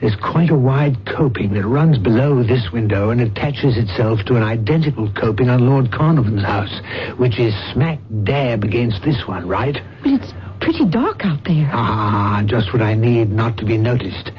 there's 0.00 0.16
quite 0.16 0.50
a 0.50 0.56
wide 0.56 1.06
coping 1.06 1.54
that 1.54 1.64
runs 1.64 1.98
below 1.98 2.42
this 2.42 2.72
window 2.72 3.10
and 3.10 3.20
attaches 3.20 3.76
itself 3.76 4.20
to 4.26 4.34
an 4.34 4.42
identical 4.42 5.12
coping 5.12 5.48
on 5.48 5.66
Lord 5.66 5.92
Carnarvon's 5.92 6.42
house, 6.42 6.80
which 7.18 7.38
is 7.38 7.54
smack 7.72 8.00
dab 8.24 8.64
against 8.64 9.02
this 9.04 9.28
one, 9.28 9.46
right? 9.46 9.78
Well, 10.04 10.16
it's 10.16 10.32
pretty 10.60 10.86
dark 10.86 11.24
out 11.24 11.44
there. 11.44 11.70
Ah, 11.72 12.42
just 12.46 12.72
what 12.72 12.82
I 12.82 12.94
need 12.94 13.30
not 13.30 13.56
to 13.58 13.64
be 13.64 13.78
noticed. 13.78 14.32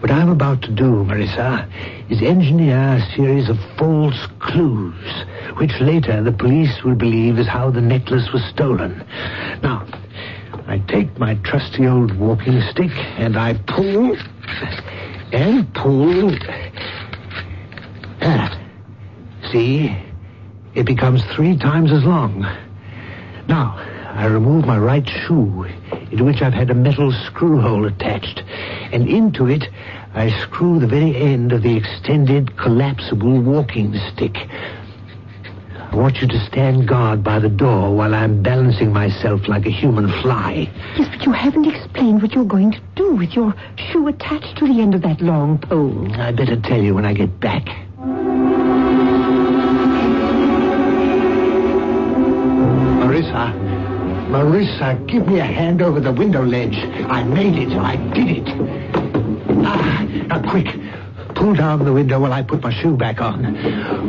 What 0.00 0.10
I'm 0.10 0.28
about 0.28 0.60
to 0.62 0.70
do, 0.74 1.04
Marissa, 1.04 1.66
is 2.08 2.22
engineer 2.22 2.96
a 2.96 3.14
series 3.14 3.48
of 3.48 3.58
false 3.76 4.26
clues, 4.40 5.24
which 5.58 5.78
later 5.80 6.22
the 6.22 6.32
police 6.32 6.82
will 6.82 6.94
believe 6.94 7.38
is 7.38 7.46
how 7.46 7.70
the 7.70 7.80
necklace 7.80 8.32
was 8.32 8.42
stolen. 8.44 9.04
Now, 9.62 9.86
I 10.66 10.78
take 10.88 11.18
my 11.18 11.34
trusty 11.36 11.86
old 11.86 12.18
walking 12.18 12.60
stick 12.70 12.92
and 13.18 13.36
I 13.36 13.54
pull 13.66 14.16
and 15.32 15.74
pull. 15.74 16.34
Ah, 18.22 18.58
see? 19.52 19.96
It 20.74 20.86
becomes 20.86 21.22
three 21.34 21.56
times 21.56 21.92
as 21.92 22.04
long. 22.04 22.40
Now, 23.48 23.76
I 24.14 24.26
remove 24.26 24.64
my 24.64 24.78
right 24.78 25.08
shoe, 25.08 25.66
into 26.10 26.24
which 26.24 26.42
I've 26.42 26.52
had 26.52 26.70
a 26.70 26.74
metal 26.74 27.12
screw 27.12 27.60
hole 27.60 27.86
attached, 27.86 28.42
and 28.92 29.08
into 29.08 29.46
it 29.46 29.68
I 30.18 30.30
screw 30.42 30.80
the 30.80 30.86
very 30.88 31.14
end 31.14 31.52
of 31.52 31.62
the 31.62 31.76
extended 31.76 32.56
collapsible 32.56 33.40
walking 33.40 33.94
stick. 34.12 34.36
I 34.36 35.94
want 35.94 36.16
you 36.16 36.26
to 36.26 36.46
stand 36.46 36.88
guard 36.88 37.22
by 37.22 37.38
the 37.38 37.48
door 37.48 37.94
while 37.94 38.12
I'm 38.12 38.42
balancing 38.42 38.92
myself 38.92 39.46
like 39.46 39.64
a 39.64 39.70
human 39.70 40.08
fly. 40.20 40.68
Yes, 40.98 41.08
but 41.08 41.24
you 41.24 41.30
haven't 41.30 41.66
explained 41.66 42.20
what 42.20 42.32
you're 42.32 42.44
going 42.44 42.72
to 42.72 42.80
do 42.96 43.14
with 43.14 43.34
your 43.34 43.54
shoe 43.76 44.08
attached 44.08 44.58
to 44.58 44.66
the 44.66 44.80
end 44.80 44.96
of 44.96 45.02
that 45.02 45.20
long 45.20 45.56
pole. 45.58 46.12
I 46.20 46.32
better 46.32 46.60
tell 46.60 46.82
you 46.82 46.96
when 46.96 47.04
I 47.04 47.14
get 47.14 47.38
back. 47.38 47.66
Marissa, 52.98 53.54
Marissa, 54.30 55.06
give 55.06 55.28
me 55.28 55.38
a 55.38 55.44
hand 55.44 55.80
over 55.80 56.00
the 56.00 56.12
window 56.12 56.44
ledge. 56.44 56.76
I 57.08 57.22
made 57.22 57.54
it. 57.56 57.72
I 57.78 57.94
did 58.12 58.48
it. 58.48 58.97
Ah, 59.64 60.06
now 60.28 60.50
quick. 60.50 60.66
Pull 61.34 61.54
down 61.54 61.84
the 61.84 61.92
window 61.92 62.18
while 62.18 62.32
I 62.32 62.42
put 62.42 62.62
my 62.62 62.72
shoe 62.82 62.96
back 62.96 63.20
on. 63.20 63.44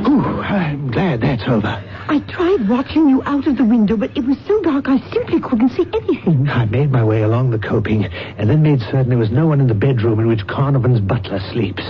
Ooh, 0.07 0.41
I'm 0.41 0.89
glad 0.89 1.21
that's 1.21 1.43
over. 1.47 1.83
I 2.07 2.19
tried 2.27 2.67
watching 2.67 3.07
you 3.07 3.21
out 3.23 3.45
of 3.45 3.57
the 3.57 3.63
window, 3.65 3.95
but 3.97 4.17
it 4.17 4.25
was 4.25 4.37
so 4.47 4.59
dark 4.61 4.87
I 4.87 4.97
simply 5.11 5.39
couldn't 5.39 5.69
see 5.69 5.85
anything. 5.93 6.49
I 6.49 6.65
made 6.65 6.91
my 6.91 7.03
way 7.03 7.21
along 7.21 7.51
the 7.51 7.59
coping 7.59 8.05
and 8.05 8.49
then 8.49 8.63
made 8.63 8.79
certain 8.79 9.09
there 9.09 9.17
was 9.19 9.29
no 9.29 9.45
one 9.45 9.61
in 9.61 9.67
the 9.67 9.75
bedroom 9.75 10.19
in 10.19 10.27
which 10.27 10.47
Carnarvon's 10.47 11.01
butler 11.01 11.39
sleeps. 11.51 11.83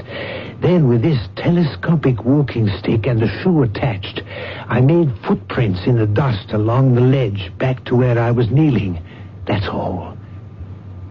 Then, 0.61 0.89
with 0.89 1.01
this 1.01 1.25
telescopic 1.37 2.25
walking 2.25 2.67
stick 2.79 3.07
and 3.07 3.21
the 3.21 3.29
shoe 3.41 3.63
attached, 3.63 4.21
I 4.67 4.81
made 4.81 5.09
footprints 5.25 5.85
in 5.85 5.97
the 5.97 6.07
dust 6.07 6.51
along 6.51 6.95
the 6.95 7.01
ledge 7.01 7.49
back 7.57 7.85
to 7.85 7.95
where 7.95 8.19
I 8.19 8.31
was 8.31 8.51
kneeling. 8.51 9.01
That's 9.45 9.67
all. 9.69 10.17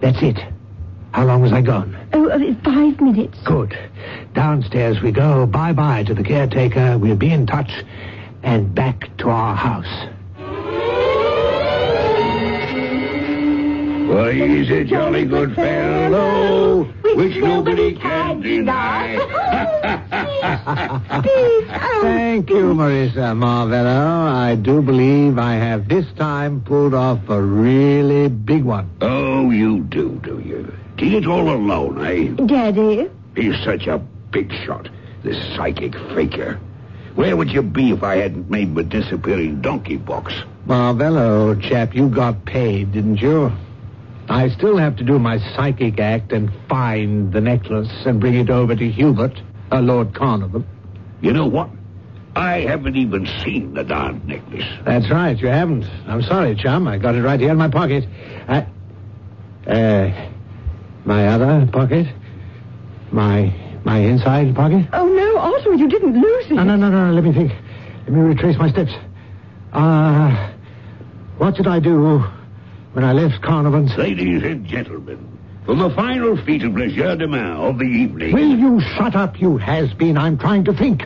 That's 0.02 0.22
it. 0.22 0.38
How 1.12 1.24
long 1.24 1.40
was 1.40 1.52
I 1.52 1.62
gone? 1.62 1.97
Oh, 2.12 2.28
uh, 2.30 2.54
five 2.64 3.00
minutes. 3.00 3.38
Good. 3.44 3.76
Downstairs 4.34 5.00
we 5.02 5.12
go. 5.12 5.46
Bye 5.46 5.72
bye 5.72 6.04
to 6.04 6.14
the 6.14 6.24
caretaker. 6.24 6.98
We'll 6.98 7.16
be 7.16 7.32
in 7.32 7.46
touch. 7.46 7.70
And 8.42 8.74
back 8.74 9.16
to 9.18 9.30
our 9.30 9.54
house. 9.56 10.08
Why, 14.08 14.32
he's 14.32 14.70
a 14.70 14.84
jolly 14.84 15.26
good 15.26 15.54
fellow, 15.54 16.84
which 17.14 17.36
nobody 17.36 17.94
can 17.94 18.40
deny. 18.40 19.18
Thank 22.00 22.48
you, 22.48 22.72
Marissa 22.72 23.36
Marvello. 23.36 24.32
I 24.32 24.54
do 24.54 24.80
believe 24.80 25.38
I 25.38 25.54
have 25.56 25.88
this 25.88 26.06
time 26.16 26.62
pulled 26.62 26.94
off 26.94 27.28
a 27.28 27.42
really 27.42 28.28
big 28.28 28.64
one. 28.64 28.88
oh, 29.02 29.50
you 29.50 29.80
do, 29.80 30.18
do 30.22 30.38
you? 30.40 30.72
Do 30.98 31.16
it 31.16 31.26
all 31.26 31.48
alone, 31.48 32.04
eh? 32.04 32.44
Daddy? 32.44 33.08
He's 33.36 33.54
such 33.62 33.86
a 33.86 33.98
big 34.32 34.52
shot, 34.64 34.88
this 35.22 35.38
psychic 35.54 35.94
faker. 36.14 36.58
Where 37.14 37.36
would 37.36 37.52
you 37.52 37.62
be 37.62 37.92
if 37.92 38.02
I 38.02 38.16
hadn't 38.16 38.50
made 38.50 38.74
my 38.74 38.82
disappearing 38.82 39.60
donkey 39.60 39.96
box? 39.96 40.34
Marvello, 40.66 41.60
chap, 41.62 41.94
you 41.94 42.08
got 42.08 42.44
paid, 42.44 42.90
didn't 42.92 43.18
you? 43.18 43.52
I 44.28 44.48
still 44.48 44.76
have 44.76 44.96
to 44.96 45.04
do 45.04 45.20
my 45.20 45.38
psychic 45.54 46.00
act 46.00 46.32
and 46.32 46.50
find 46.68 47.32
the 47.32 47.40
necklace 47.40 47.90
and 48.04 48.18
bring 48.20 48.34
it 48.34 48.50
over 48.50 48.74
to 48.74 48.90
Hubert, 48.90 49.40
uh, 49.70 49.80
Lord 49.80 50.14
Carnarvon. 50.14 50.66
You 51.20 51.32
know 51.32 51.46
what? 51.46 51.70
I 52.34 52.60
haven't 52.62 52.96
even 52.96 53.26
seen 53.44 53.74
the 53.74 53.84
darn 53.84 54.20
necklace. 54.26 54.66
That's 54.84 55.08
right, 55.10 55.38
you 55.38 55.46
haven't. 55.46 55.86
I'm 56.08 56.22
sorry, 56.22 56.56
chum. 56.56 56.88
I 56.88 56.98
got 56.98 57.14
it 57.14 57.22
right 57.22 57.38
here 57.38 57.52
in 57.52 57.56
my 57.56 57.68
pocket. 57.68 58.04
I. 58.48 58.66
Uh. 59.64 60.28
My 61.08 61.26
other 61.26 61.66
pocket? 61.72 62.06
My. 63.12 63.50
My 63.82 63.96
inside 63.96 64.54
pocket? 64.54 64.86
Oh, 64.92 65.06
no, 65.06 65.38
Otto, 65.38 65.72
you 65.72 65.88
didn't 65.88 66.20
lose 66.20 66.44
it. 66.50 66.52
No, 66.52 66.64
no, 66.64 66.76
no, 66.76 66.90
no. 66.90 67.14
Let 67.14 67.24
me 67.24 67.32
think. 67.32 67.50
Let 68.00 68.12
me 68.12 68.20
retrace 68.20 68.58
my 68.58 68.70
steps. 68.70 68.92
Ah. 69.72 70.52
what 71.38 71.54
did 71.54 71.66
I 71.66 71.80
do 71.80 72.18
when 72.92 73.04
I 73.04 73.14
left 73.14 73.42
Carnarvon's? 73.42 73.96
Ladies 73.96 74.42
and 74.42 74.66
gentlemen, 74.66 75.38
for 75.64 75.74
the 75.74 75.88
final 75.88 76.36
feat 76.44 76.62
of 76.62 76.72
legerdemain 76.72 77.56
of 77.56 77.78
the 77.78 77.84
evening 77.84 78.34
Will 78.34 78.58
you 78.58 78.78
shut 78.80 79.16
up, 79.16 79.40
you 79.40 79.56
has-been? 79.56 80.18
I'm 80.18 80.36
trying 80.36 80.64
to 80.64 80.74
think. 80.74 81.04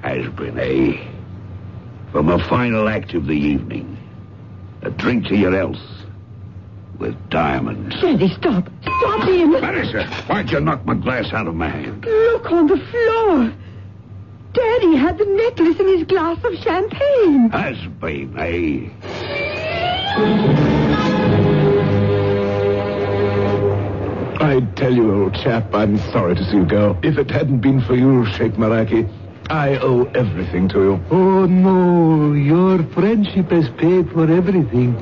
has 0.00 0.26
been 0.32 0.58
a... 0.58 1.06
For 2.12 2.22
my 2.22 2.42
final 2.48 2.88
act 2.88 3.12
of 3.12 3.26
the 3.26 3.36
evening, 3.36 3.98
a 4.80 4.90
drink 4.90 5.26
to 5.26 5.36
your 5.36 5.54
health 5.54 5.97
with 6.98 7.30
diamonds. 7.30 7.94
Daddy, 8.00 8.28
stop. 8.28 8.68
Stop 8.82 9.28
him. 9.28 9.52
Marissa, 9.52 10.06
why'd 10.28 10.50
you 10.50 10.60
knock 10.60 10.84
my 10.84 10.94
glass 10.94 11.32
out 11.32 11.46
of 11.46 11.54
my 11.54 11.68
hand? 11.68 12.04
Look 12.04 12.50
on 12.50 12.66
the 12.66 12.76
floor. 12.78 13.52
Daddy 14.52 14.96
had 14.96 15.18
the 15.18 15.26
necklace 15.26 15.78
in 15.78 15.88
his 15.88 16.04
glass 16.06 16.42
of 16.42 16.54
champagne. 16.56 17.50
Has 17.50 17.78
been, 18.00 18.36
eh? 18.38 18.90
I 24.40 24.60
tell 24.76 24.92
you, 24.94 25.22
old 25.24 25.34
chap, 25.34 25.74
I'm 25.74 25.98
sorry 26.12 26.34
to 26.34 26.44
see 26.44 26.56
you 26.56 26.64
go. 26.64 26.98
If 27.02 27.18
it 27.18 27.30
hadn't 27.30 27.60
been 27.60 27.80
for 27.82 27.94
you, 27.94 28.24
Sheikh 28.32 28.52
Maraki, 28.52 29.08
I 29.50 29.76
owe 29.78 30.04
everything 30.14 30.68
to 30.70 30.78
you. 30.82 31.04
Oh, 31.10 31.46
no. 31.46 32.32
Your 32.32 32.82
friendship 32.94 33.50
has 33.50 33.68
paid 33.70 34.10
for 34.10 34.30
everything. 34.30 34.96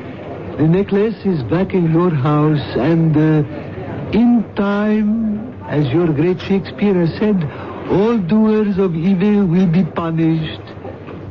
The 0.57 0.67
necklace 0.67 1.17
is 1.27 1.43
back 1.43 1.75
in 1.75 1.93
your 1.93 2.09
house, 2.09 2.77
and 2.77 3.15
uh, 3.15 4.19
in 4.19 4.43
time, 4.55 5.53
as 5.65 5.87
your 5.93 6.07
great 6.07 6.41
Shakespeare 6.41 7.07
said, 7.19 7.45
all 7.91 8.17
doers 8.17 8.79
of 8.79 8.97
evil 8.97 9.45
will 9.45 9.67
be 9.67 9.85
punished. 9.85 10.63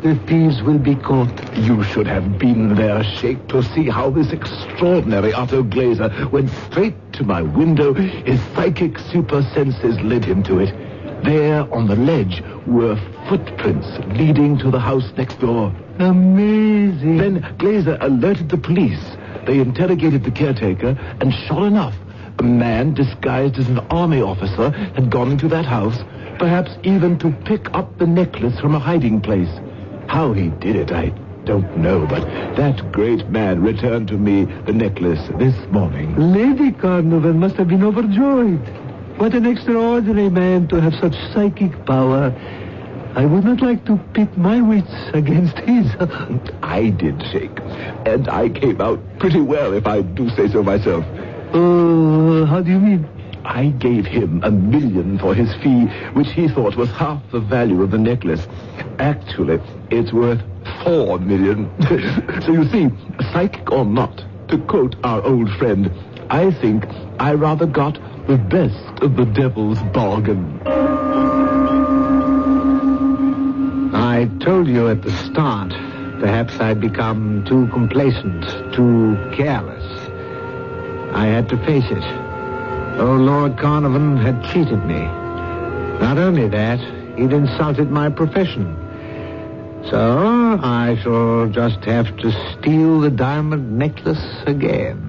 The 0.03 0.13
thieves 0.27 0.61
will 0.61 0.77
be 0.77 0.93
caught. 0.93 1.57
You 1.57 1.81
should 1.81 2.05
have 2.05 2.37
been 2.37 2.75
there, 2.75 3.03
Sheikh, 3.03 3.47
to 3.47 3.63
see 3.63 3.89
how 3.89 4.11
this 4.11 4.31
extraordinary 4.31 5.33
Otto 5.33 5.63
Glazer 5.63 6.29
went 6.29 6.51
straight 6.69 6.95
to 7.13 7.23
my 7.23 7.41
window. 7.41 7.95
His 7.95 8.39
psychic 8.53 8.99
super 8.99 9.41
senses 9.55 9.99
led 10.01 10.23
him 10.23 10.43
to 10.43 10.59
it. 10.59 10.84
There 11.23 11.73
on 11.73 11.87
the 11.87 11.95
ledge 11.95 12.43
were 12.67 12.95
footprints 13.29 13.87
leading 14.17 14.57
to 14.59 14.69
the 14.69 14.79
house 14.79 15.11
next 15.17 15.39
door. 15.39 15.73
Amazing. 15.99 17.17
Then 17.17 17.41
Glazer 17.57 17.97
alerted 18.01 18.49
the 18.49 18.57
police. 18.57 19.03
They 19.45 19.59
interrogated 19.59 20.23
the 20.23 20.31
caretaker, 20.31 20.97
and 21.21 21.33
sure 21.47 21.67
enough, 21.67 21.95
a 22.39 22.43
man 22.43 22.93
disguised 22.93 23.57
as 23.57 23.69
an 23.69 23.79
army 23.89 24.21
officer 24.21 24.71
had 24.71 25.09
gone 25.09 25.31
into 25.31 25.47
that 25.49 25.65
house, 25.65 26.03
perhaps 26.37 26.71
even 26.83 27.17
to 27.19 27.31
pick 27.45 27.73
up 27.73 27.97
the 27.97 28.07
necklace 28.07 28.59
from 28.59 28.75
a 28.75 28.79
hiding 28.79 29.21
place. 29.21 29.49
How 30.07 30.33
he 30.33 30.49
did 30.49 30.75
it, 30.75 30.91
I 30.91 31.13
don't 31.45 31.77
know, 31.77 32.05
but 32.07 32.23
that 32.55 32.91
great 32.91 33.29
man 33.29 33.61
returned 33.61 34.07
to 34.09 34.17
me 34.17 34.45
the 34.65 34.73
necklace 34.73 35.21
this 35.37 35.55
morning. 35.71 36.33
Lady 36.33 36.71
Carnarvon 36.71 37.39
must 37.39 37.55
have 37.55 37.67
been 37.67 37.83
overjoyed. 37.83 38.84
What 39.17 39.33
an 39.33 39.45
extraordinary 39.45 40.29
man 40.29 40.67
to 40.67 40.81
have 40.81 40.93
such 40.95 41.15
psychic 41.33 41.85
power. 41.85 42.33
I 43.15 43.25
would 43.25 43.45
not 43.45 43.61
like 43.61 43.85
to 43.85 43.95
pit 44.13 44.37
my 44.37 44.61
wits 44.61 44.91
against 45.13 45.57
his. 45.59 45.85
I 46.61 46.89
did, 46.89 47.23
Sheikh. 47.31 47.57
And 48.05 48.27
I 48.27 48.49
came 48.49 48.81
out 48.81 48.99
pretty 49.19 49.39
well, 49.39 49.73
if 49.73 49.87
I 49.87 50.01
do 50.01 50.29
say 50.31 50.49
so 50.49 50.63
myself. 50.63 51.05
Uh, 51.53 52.45
how 52.45 52.61
do 52.61 52.71
you 52.71 52.79
mean? 52.79 53.07
I 53.45 53.67
gave 53.67 54.05
him 54.05 54.43
a 54.43 54.51
million 54.51 55.17
for 55.17 55.33
his 55.33 55.53
fee, 55.63 55.85
which 56.11 56.27
he 56.31 56.49
thought 56.49 56.75
was 56.75 56.89
half 56.89 57.21
the 57.31 57.39
value 57.39 57.83
of 57.83 57.91
the 57.91 57.97
necklace. 57.97 58.45
Actually, 58.99 59.61
it's 59.91 60.11
worth 60.11 60.41
four 60.83 61.19
million. 61.19 61.71
so 62.45 62.51
you 62.51 62.67
see, 62.67 62.89
psychic 63.31 63.71
or 63.71 63.85
not, 63.85 64.25
to 64.49 64.57
quote 64.57 64.97
our 65.05 65.23
old 65.23 65.49
friend, 65.57 65.89
I 66.29 66.51
think 66.51 66.85
I 67.19 67.33
rather 67.33 67.65
got 67.65 67.97
the 68.27 68.37
best 68.37 69.03
of 69.03 69.15
the 69.15 69.25
devil's 69.25 69.79
bargain. 69.93 70.59
I 73.93 74.25
told 74.43 74.67
you 74.67 74.87
at 74.87 75.03
the 75.03 75.11
start, 75.11 75.69
perhaps 76.19 76.59
I'd 76.59 76.81
become 76.81 77.45
too 77.47 77.67
complacent, 77.67 78.43
too 78.73 79.15
careless. 79.35 79.83
I 81.13 81.27
had 81.27 81.47
to 81.49 81.57
face 81.65 81.85
it. 81.91 82.03
Oh, 82.99 83.15
Lord 83.15 83.59
Carnarvon 83.59 84.17
had 84.17 84.43
cheated 84.51 84.83
me. 84.85 85.01
Not 85.99 86.17
only 86.17 86.47
that, 86.47 86.79
he'd 87.17 87.31
insulted 87.31 87.91
my 87.91 88.09
profession. 88.09 88.75
So 89.91 90.59
I 90.63 90.97
shall 91.03 91.47
just 91.49 91.85
have 91.85 92.17
to 92.17 92.31
steal 92.53 93.01
the 93.01 93.11
diamond 93.11 93.77
necklace 93.77 94.25
again. 94.47 95.04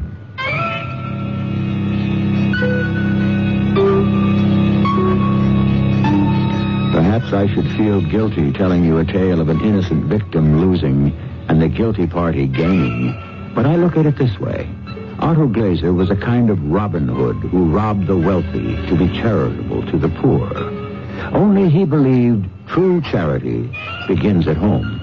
Perhaps 7.27 7.51
I 7.51 7.55
should 7.55 7.77
feel 7.77 8.01
guilty 8.03 8.53
telling 8.53 8.85
you 8.85 8.99
a 8.99 9.05
tale 9.05 9.41
of 9.41 9.49
an 9.49 9.61
innocent 9.61 10.05
victim 10.05 10.61
losing 10.61 11.11
and 11.49 11.61
the 11.61 11.67
guilty 11.67 12.07
party 12.07 12.47
gaining. 12.47 13.11
But 13.53 13.67
I 13.67 13.75
look 13.75 13.97
at 13.97 14.07
it 14.07 14.17
this 14.17 14.39
way. 14.39 14.69
Otto 15.19 15.49
Glazer 15.49 15.93
was 15.93 16.09
a 16.09 16.15
kind 16.15 16.51
of 16.51 16.63
Robin 16.71 17.09
Hood 17.09 17.35
who 17.51 17.75
robbed 17.75 18.07
the 18.07 18.17
wealthy 18.17 18.77
to 18.87 18.97
be 18.97 19.09
charitable 19.09 19.85
to 19.91 19.99
the 19.99 20.09
poor. 20.09 20.57
Only 21.35 21.69
he 21.69 21.85
believed 21.85 22.49
true 22.69 23.03
charity 23.03 23.73
begins 24.07 24.47
at 24.47 24.57
home. 24.57 25.01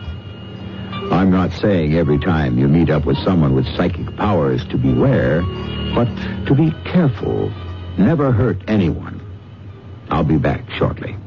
I'm 1.11 1.29
not 1.29 1.51
saying 1.51 1.93
every 1.95 2.19
time 2.19 2.57
you 2.57 2.69
meet 2.69 2.89
up 2.89 3.03
with 3.03 3.17
someone 3.17 3.53
with 3.53 3.67
psychic 3.75 4.15
powers 4.15 4.65
to 4.67 4.77
beware, 4.77 5.41
but 5.93 6.07
to 6.45 6.55
be 6.55 6.71
careful. 6.85 7.51
Never 7.97 8.31
hurt 8.31 8.61
anyone. 8.69 9.19
I'll 10.09 10.23
be 10.23 10.37
back 10.37 10.69
shortly. 10.71 11.17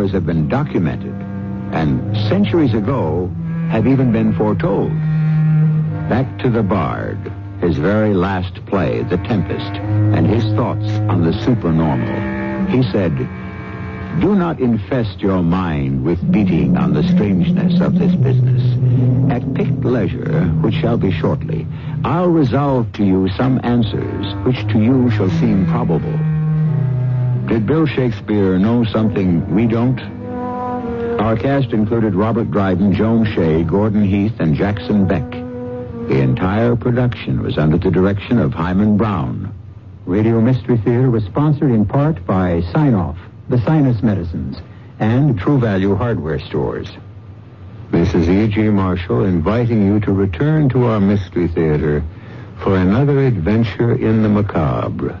Have 0.00 0.24
been 0.24 0.48
documented, 0.48 1.14
and 1.72 2.16
centuries 2.26 2.72
ago 2.72 3.30
have 3.68 3.86
even 3.86 4.10
been 4.10 4.34
foretold. 4.34 4.90
Back 6.08 6.38
to 6.38 6.48
the 6.48 6.62
Bard, 6.62 7.18
his 7.60 7.76
very 7.76 8.14
last 8.14 8.64
play, 8.64 9.02
The 9.02 9.18
Tempest, 9.18 9.76
and 10.16 10.26
his 10.26 10.42
thoughts 10.54 10.88
on 11.10 11.22
the 11.22 11.34
supernormal. 11.44 12.66
He 12.70 12.82
said, 12.90 13.14
Do 14.20 14.34
not 14.34 14.58
infest 14.58 15.20
your 15.20 15.42
mind 15.42 16.02
with 16.02 16.32
beating 16.32 16.78
on 16.78 16.94
the 16.94 17.06
strangeness 17.06 17.78
of 17.82 17.98
this 17.98 18.14
business. 18.16 18.62
At 19.30 19.54
picked 19.54 19.84
leisure, 19.84 20.46
which 20.62 20.74
shall 20.76 20.96
be 20.96 21.12
shortly, 21.12 21.66
I'll 22.04 22.30
resolve 22.30 22.90
to 22.94 23.04
you 23.04 23.28
some 23.36 23.60
answers 23.62 24.34
which 24.46 24.66
to 24.72 24.80
you 24.82 25.10
shall 25.10 25.28
seem 25.28 25.66
probable. 25.66 26.29
Did 27.50 27.66
Bill 27.66 27.84
Shakespeare 27.84 28.60
know 28.60 28.84
something 28.84 29.52
we 29.52 29.66
don't? 29.66 29.98
Our 31.20 31.36
cast 31.36 31.72
included 31.72 32.14
Robert 32.14 32.48
Dryden, 32.52 32.94
Joan 32.94 33.24
Shay, 33.34 33.64
Gordon 33.64 34.04
Heath, 34.04 34.38
and 34.38 34.54
Jackson 34.54 35.04
Beck. 35.04 35.28
The 35.32 36.20
entire 36.20 36.76
production 36.76 37.42
was 37.42 37.58
under 37.58 37.76
the 37.76 37.90
direction 37.90 38.38
of 38.38 38.52
Himan 38.52 38.96
Brown. 38.96 39.52
Radio 40.06 40.40
Mystery 40.40 40.76
Theater 40.76 41.10
was 41.10 41.24
sponsored 41.24 41.72
in 41.72 41.86
part 41.86 42.24
by 42.24 42.60
Sine-Off, 42.72 43.18
the 43.48 43.60
Sinus 43.62 44.00
Medicines, 44.00 44.58
and 45.00 45.36
True 45.36 45.58
Value 45.58 45.96
Hardware 45.96 46.38
Stores. 46.38 46.88
This 47.90 48.14
is 48.14 48.28
E.G. 48.28 48.68
Marshall 48.68 49.24
inviting 49.24 49.84
you 49.84 49.98
to 50.02 50.12
return 50.12 50.68
to 50.68 50.84
our 50.84 51.00
Mystery 51.00 51.48
Theater 51.48 52.04
for 52.62 52.76
another 52.76 53.26
adventure 53.26 53.96
in 53.96 54.22
the 54.22 54.28
macabre. 54.28 55.20